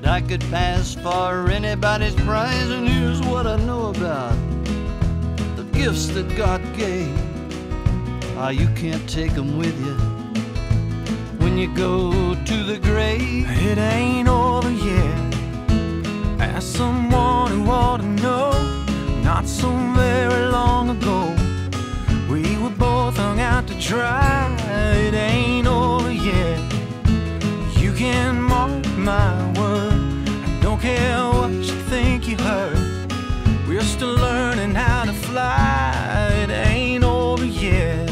[0.00, 2.70] that I could pass for anybody's prize.
[2.70, 4.36] And here's what I know about
[5.56, 7.14] the gifts that God gave.
[8.36, 9.94] Ah, you can't take them with you
[11.38, 13.46] when you go to the grave.
[13.50, 15.34] It ain't over yet.
[16.40, 18.52] Ask someone who ought to know.
[19.22, 21.34] Not so very long ago,
[22.30, 24.56] we were both hung out to dry.
[24.96, 26.60] It ain't over yet.
[27.76, 29.49] You can mark my
[30.80, 33.12] care what you think you heard.
[33.68, 36.30] We're still learning how to fly.
[36.42, 38.08] It ain't over yet.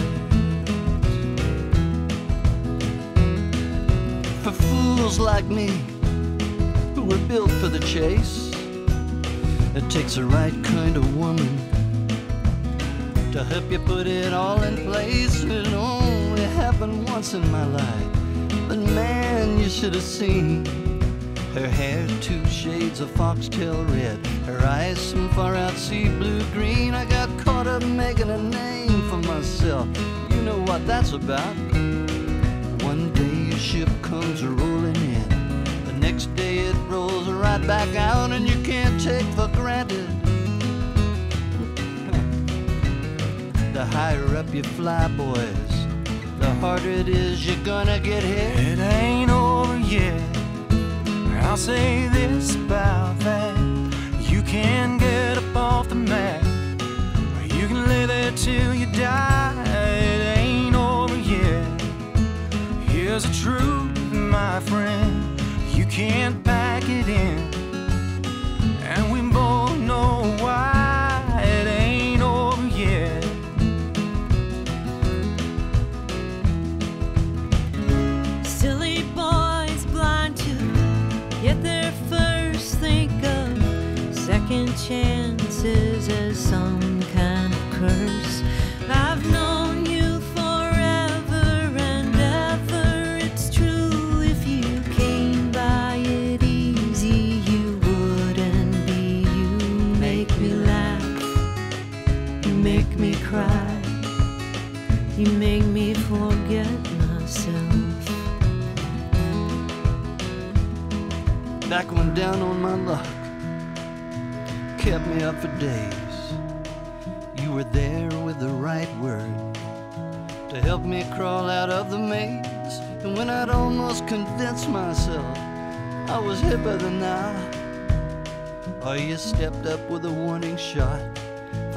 [4.42, 5.68] For fools like me,
[6.94, 8.52] who were built for the chase,
[9.74, 11.48] it takes the right kind of woman
[13.32, 15.42] to help you put it all in place.
[15.42, 18.08] It only happened once in my life,
[18.68, 20.77] but man, you should have seen.
[21.58, 26.94] Her hair two shades of foxtail red, her eyes some far out sea blue green.
[26.94, 29.88] I got caught up making a name for myself.
[30.30, 31.56] You know what that's about.
[32.84, 35.28] One day a ship comes rolling in,
[35.84, 40.08] the next day it rolls right back out, and you can't take for granted.
[43.74, 45.86] The higher up you fly, boys,
[46.38, 48.60] the harder it is you're gonna get hit.
[48.60, 50.37] It ain't over yet.
[51.48, 53.56] I'll say this about that.
[54.20, 56.44] You can get up off the mat,
[57.42, 59.54] you can lay there till you die.
[59.66, 61.80] It ain't over yet.
[62.90, 65.40] Here's the truth, my friend.
[65.72, 67.47] You can't pack it in,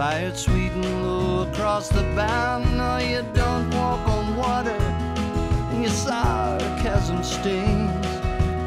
[0.02, 2.57] fired sweet and low across the bow.
[2.57, 4.82] No, you don't walk on water,
[5.69, 8.07] and your sarcasm stings.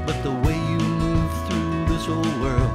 [0.06, 2.70] But the way you move through this old world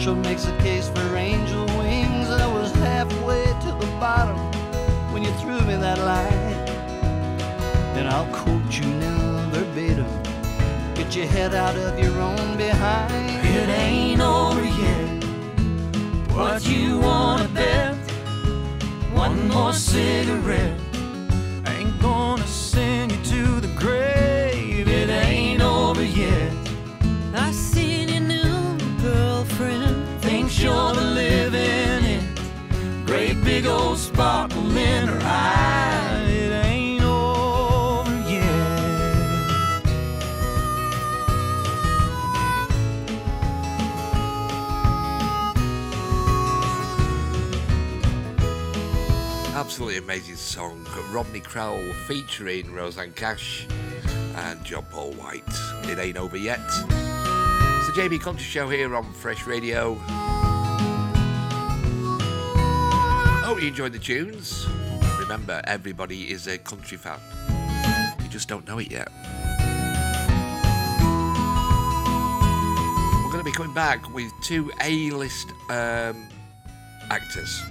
[0.00, 2.30] sure makes a case for angel wings.
[2.30, 4.38] I was halfway to the bottom
[5.12, 6.54] when you threw me that line.
[7.98, 10.12] And I'll quote you now verbatim.
[10.94, 13.46] Get your head out of your own behind.
[13.54, 14.51] It ain't over.
[16.34, 17.94] What you wanna bet?
[19.12, 20.81] One more cigarette.
[49.92, 50.86] Absolutely amazing song.
[51.10, 53.66] Rodney Crowell featuring Rosanne Cash
[54.36, 55.42] and John Paul White.
[55.82, 56.60] It ain't over yet.
[56.64, 59.96] It's the JB Country Show here on Fresh Radio.
[63.44, 64.66] Hope you enjoyed the tunes.
[65.18, 67.20] Remember remember, everybody is a country fan.
[68.22, 69.10] You just don't know it yet.
[73.22, 76.26] We're going to be coming back with two A-list um,
[77.10, 77.62] actors,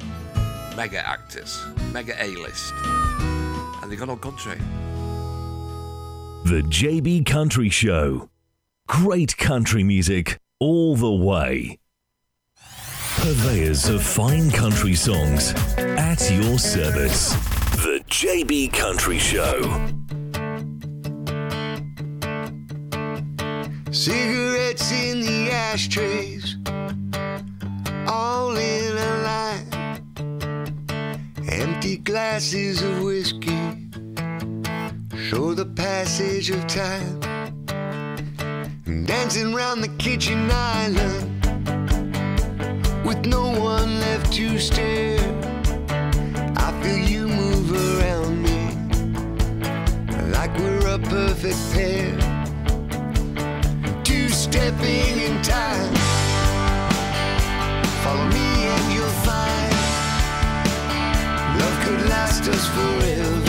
[0.76, 2.74] mega actors, mega A-list,
[3.82, 4.58] and they've gone on country.
[6.46, 8.30] The JB Country Show.
[8.88, 11.78] Great country music all the way.
[13.18, 17.34] Purveyors of fine country songs at your service.
[17.84, 19.62] The JB Country Show.
[23.92, 26.58] Cigarettes in the ashtrays,
[28.08, 29.71] all in a line.
[31.62, 33.62] Empty glasses of whiskey
[35.16, 37.20] show the passage of time.
[39.06, 41.46] Dancing round the kitchen island
[43.06, 45.20] with no one left to stare.
[46.58, 48.60] I feel you move around me
[50.32, 52.32] like we're a perfect pair
[54.12, 55.94] two stepping in time.
[58.04, 58.41] Follow me
[61.92, 63.41] could last us forever.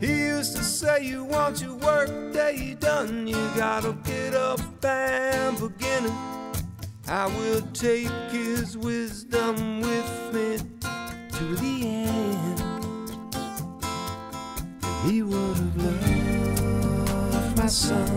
[0.00, 5.58] He used to say, You want your work day done, you gotta get up and
[5.60, 6.12] begin it.
[7.06, 10.56] I will take his wisdom with me
[11.32, 12.62] to the end.
[15.04, 18.08] He would have loved my son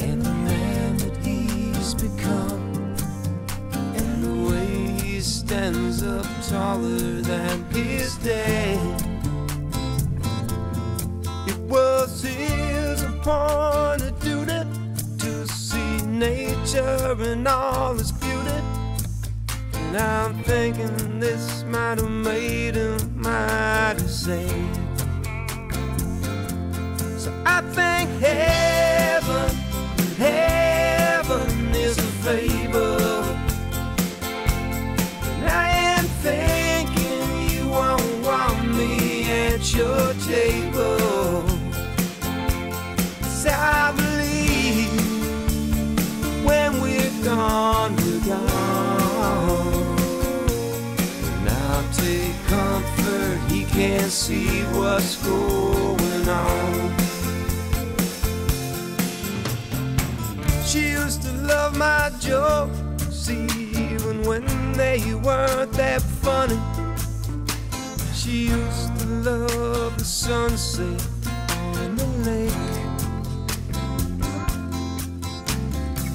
[0.00, 2.96] and the man that he's become.
[3.94, 9.01] And a way he stands up taller than his dad.
[12.22, 14.62] Was his appointed duty
[15.18, 18.60] to see nature in all its beauty.
[19.74, 24.48] And I'm thinking this might have made him mighty sad.
[27.18, 29.54] So I think heaven,
[30.16, 32.98] heaven is a favor.
[35.38, 41.01] And I am thinking you won't want me at your table.
[43.46, 44.90] I believe
[46.44, 49.96] when we're gone, we're gone.
[51.44, 56.92] Now take comfort, he can't see what's going on.
[60.64, 66.60] She used to love my jokes, even when they weren't that funny.
[68.14, 71.06] She used to love the sunset
[71.76, 72.71] on the lake.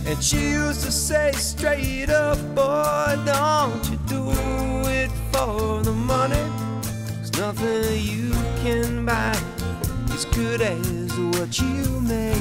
[0.08, 4.30] And she used to say straight up, boy, don't you do
[4.90, 6.46] it for the money.
[7.20, 8.32] Cause nothing you
[8.64, 9.38] can buy
[10.14, 12.38] as good as what you make.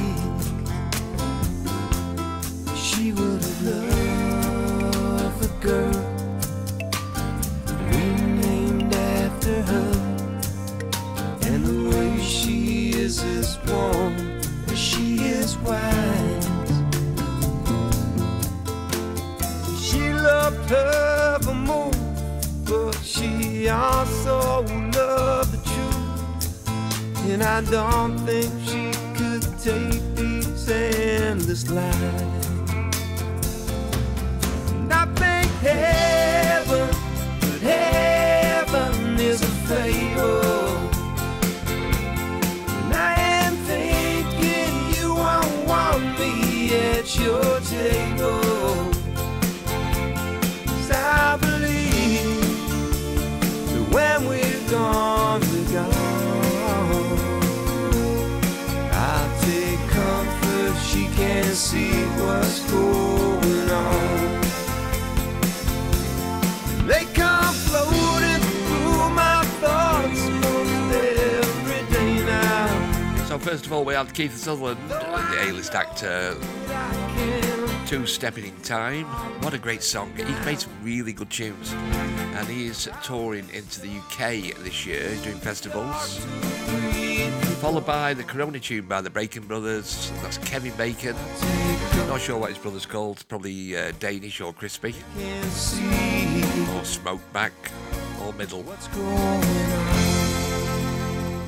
[2.76, 3.95] She would have loved
[20.68, 21.90] her for more,
[22.64, 26.68] but she also loved the truth.
[27.28, 32.47] And I don't think she could take these endless lies.
[34.70, 36.15] And I think heaven,
[73.27, 76.37] So first of all, we had Kiefer Sutherland, the A-list actor,
[77.87, 79.05] Two Stepping in Time.
[79.43, 80.12] What a great song.
[80.16, 81.73] He's made some really good tunes.
[81.73, 86.27] And he is touring into the UK this year, He's doing festivals.
[87.66, 90.12] Followed by the Corona tune by the Bacon Brothers.
[90.22, 91.16] That's Kevin Bacon.
[92.06, 93.26] Not sure what his brother's called.
[93.26, 94.94] Probably uh, Danish or Crispy.
[95.16, 97.51] Or Smokeback.
[98.22, 98.62] Or Middle.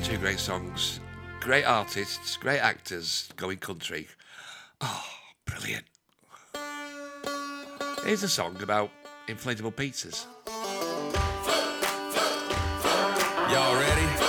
[0.03, 0.99] Two great songs.
[1.39, 4.09] Great artists, great actors going country.
[4.81, 5.05] Oh,
[5.45, 5.85] brilliant.
[8.03, 8.89] Here's a song about
[9.29, 10.25] inflatable pizzas.
[13.49, 14.28] Y'all ready?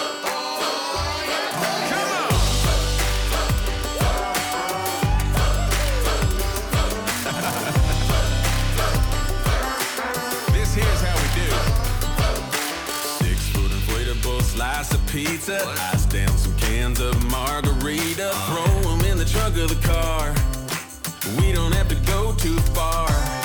[15.11, 15.61] Pizza.
[15.93, 18.31] Ice down some cans of margarita.
[18.47, 20.33] Throw them in the trunk of the car.
[21.39, 23.40] We don't have to go too far.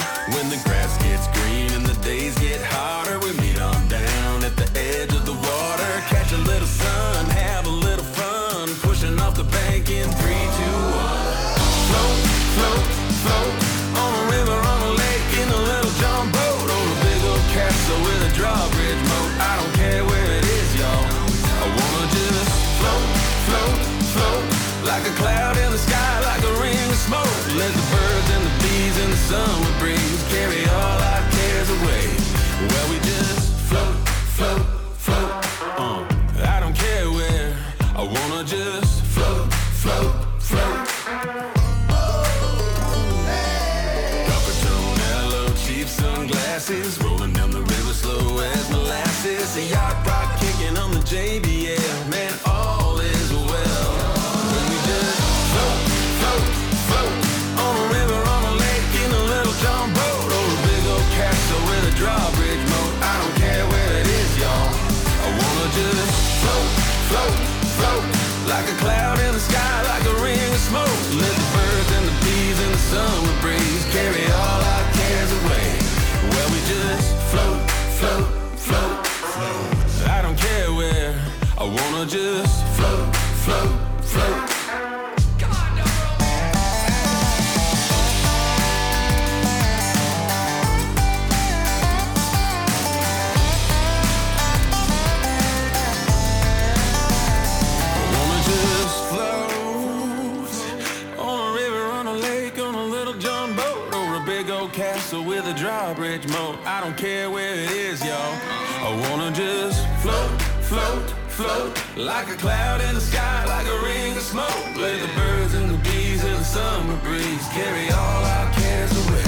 [106.85, 108.37] Don't care where it is, y'all.
[108.85, 110.39] I wanna just float,
[110.69, 114.65] float, float like a cloud in the sky, like a ring of smoke.
[114.77, 119.25] Let the birds and the bees and the summer breeze carry all our cares away.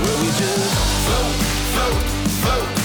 [0.00, 0.72] Will we just
[1.04, 1.34] float,
[1.74, 2.02] float,
[2.40, 2.75] float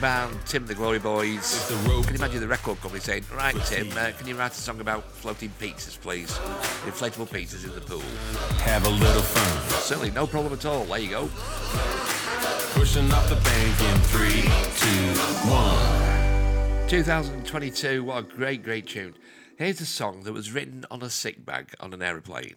[0.00, 1.66] Band Tim the Glory Boys.
[1.68, 4.80] Can you imagine the record company saying, Right, Tim, uh, can you write a song
[4.80, 6.30] about floating pizzas, please?
[6.86, 8.00] Inflatable pizzas in the pool.
[8.60, 9.80] Have a little fun.
[9.82, 10.84] Certainly, no problem at all.
[10.84, 11.30] There you go.
[12.72, 14.42] Pushing off the bank in three,
[14.78, 15.20] two,
[15.50, 16.88] one.
[16.88, 19.14] 2022, what a great, great tune.
[19.56, 22.56] Here's a song that was written on a sick bag on an aeroplane.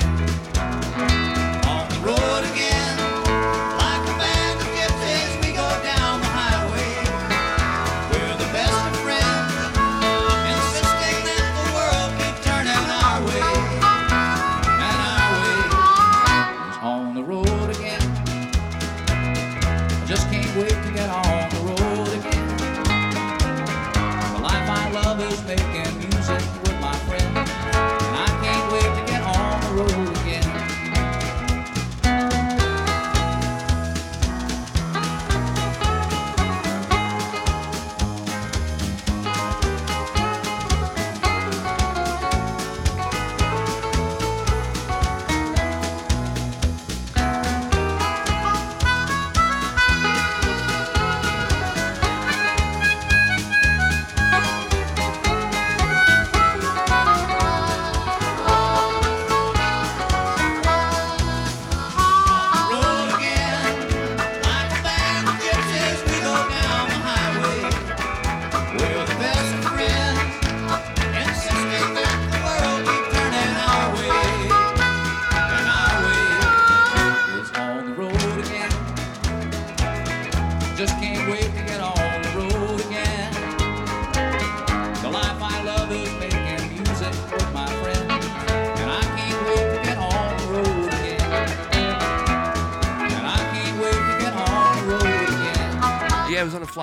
[2.03, 2.80] road again.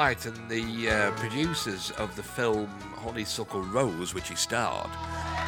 [0.08, 2.66] Flight, and the uh, producers of the film
[2.96, 4.88] Honeysuckle Rose, which he starred,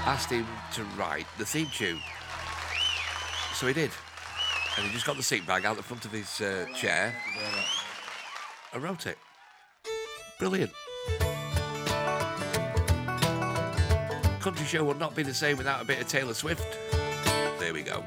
[0.05, 1.99] asked him to write the theme tune.
[3.55, 3.91] So he did.
[4.77, 7.15] And he just got the seat bag out the front of his uh, chair
[8.75, 9.17] and wrote it.
[10.39, 10.73] Brilliant.
[14.41, 16.77] Country show would not be the same without a bit of Taylor Swift.
[17.59, 18.05] There we go.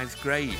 [0.00, 0.56] Ninth grade.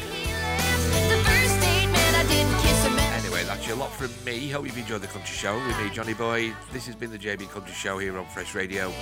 [3.14, 4.50] Anyway, that's your lot from me.
[4.50, 6.52] Hope you've enjoyed the country show with me, Johnny Boy.
[6.74, 8.92] This has been the JB Country Show here on Fresh Radio.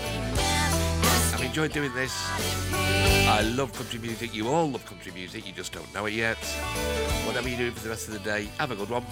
[1.35, 2.15] I've enjoyed doing this.
[3.27, 4.33] I love country music.
[4.33, 5.45] You all love country music.
[5.45, 6.39] You just don't know it yet.
[7.27, 9.05] Whatever you're doing for the rest of the day, have a good one.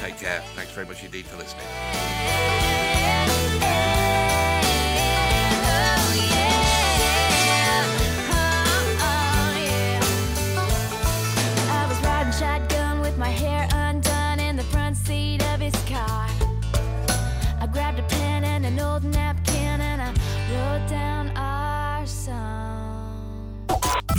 [0.00, 0.40] Take care.
[0.56, 2.89] Thanks very much indeed for listening.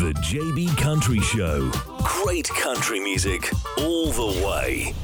[0.01, 1.69] The JB Country Show.
[2.01, 4.95] Great country music all the way.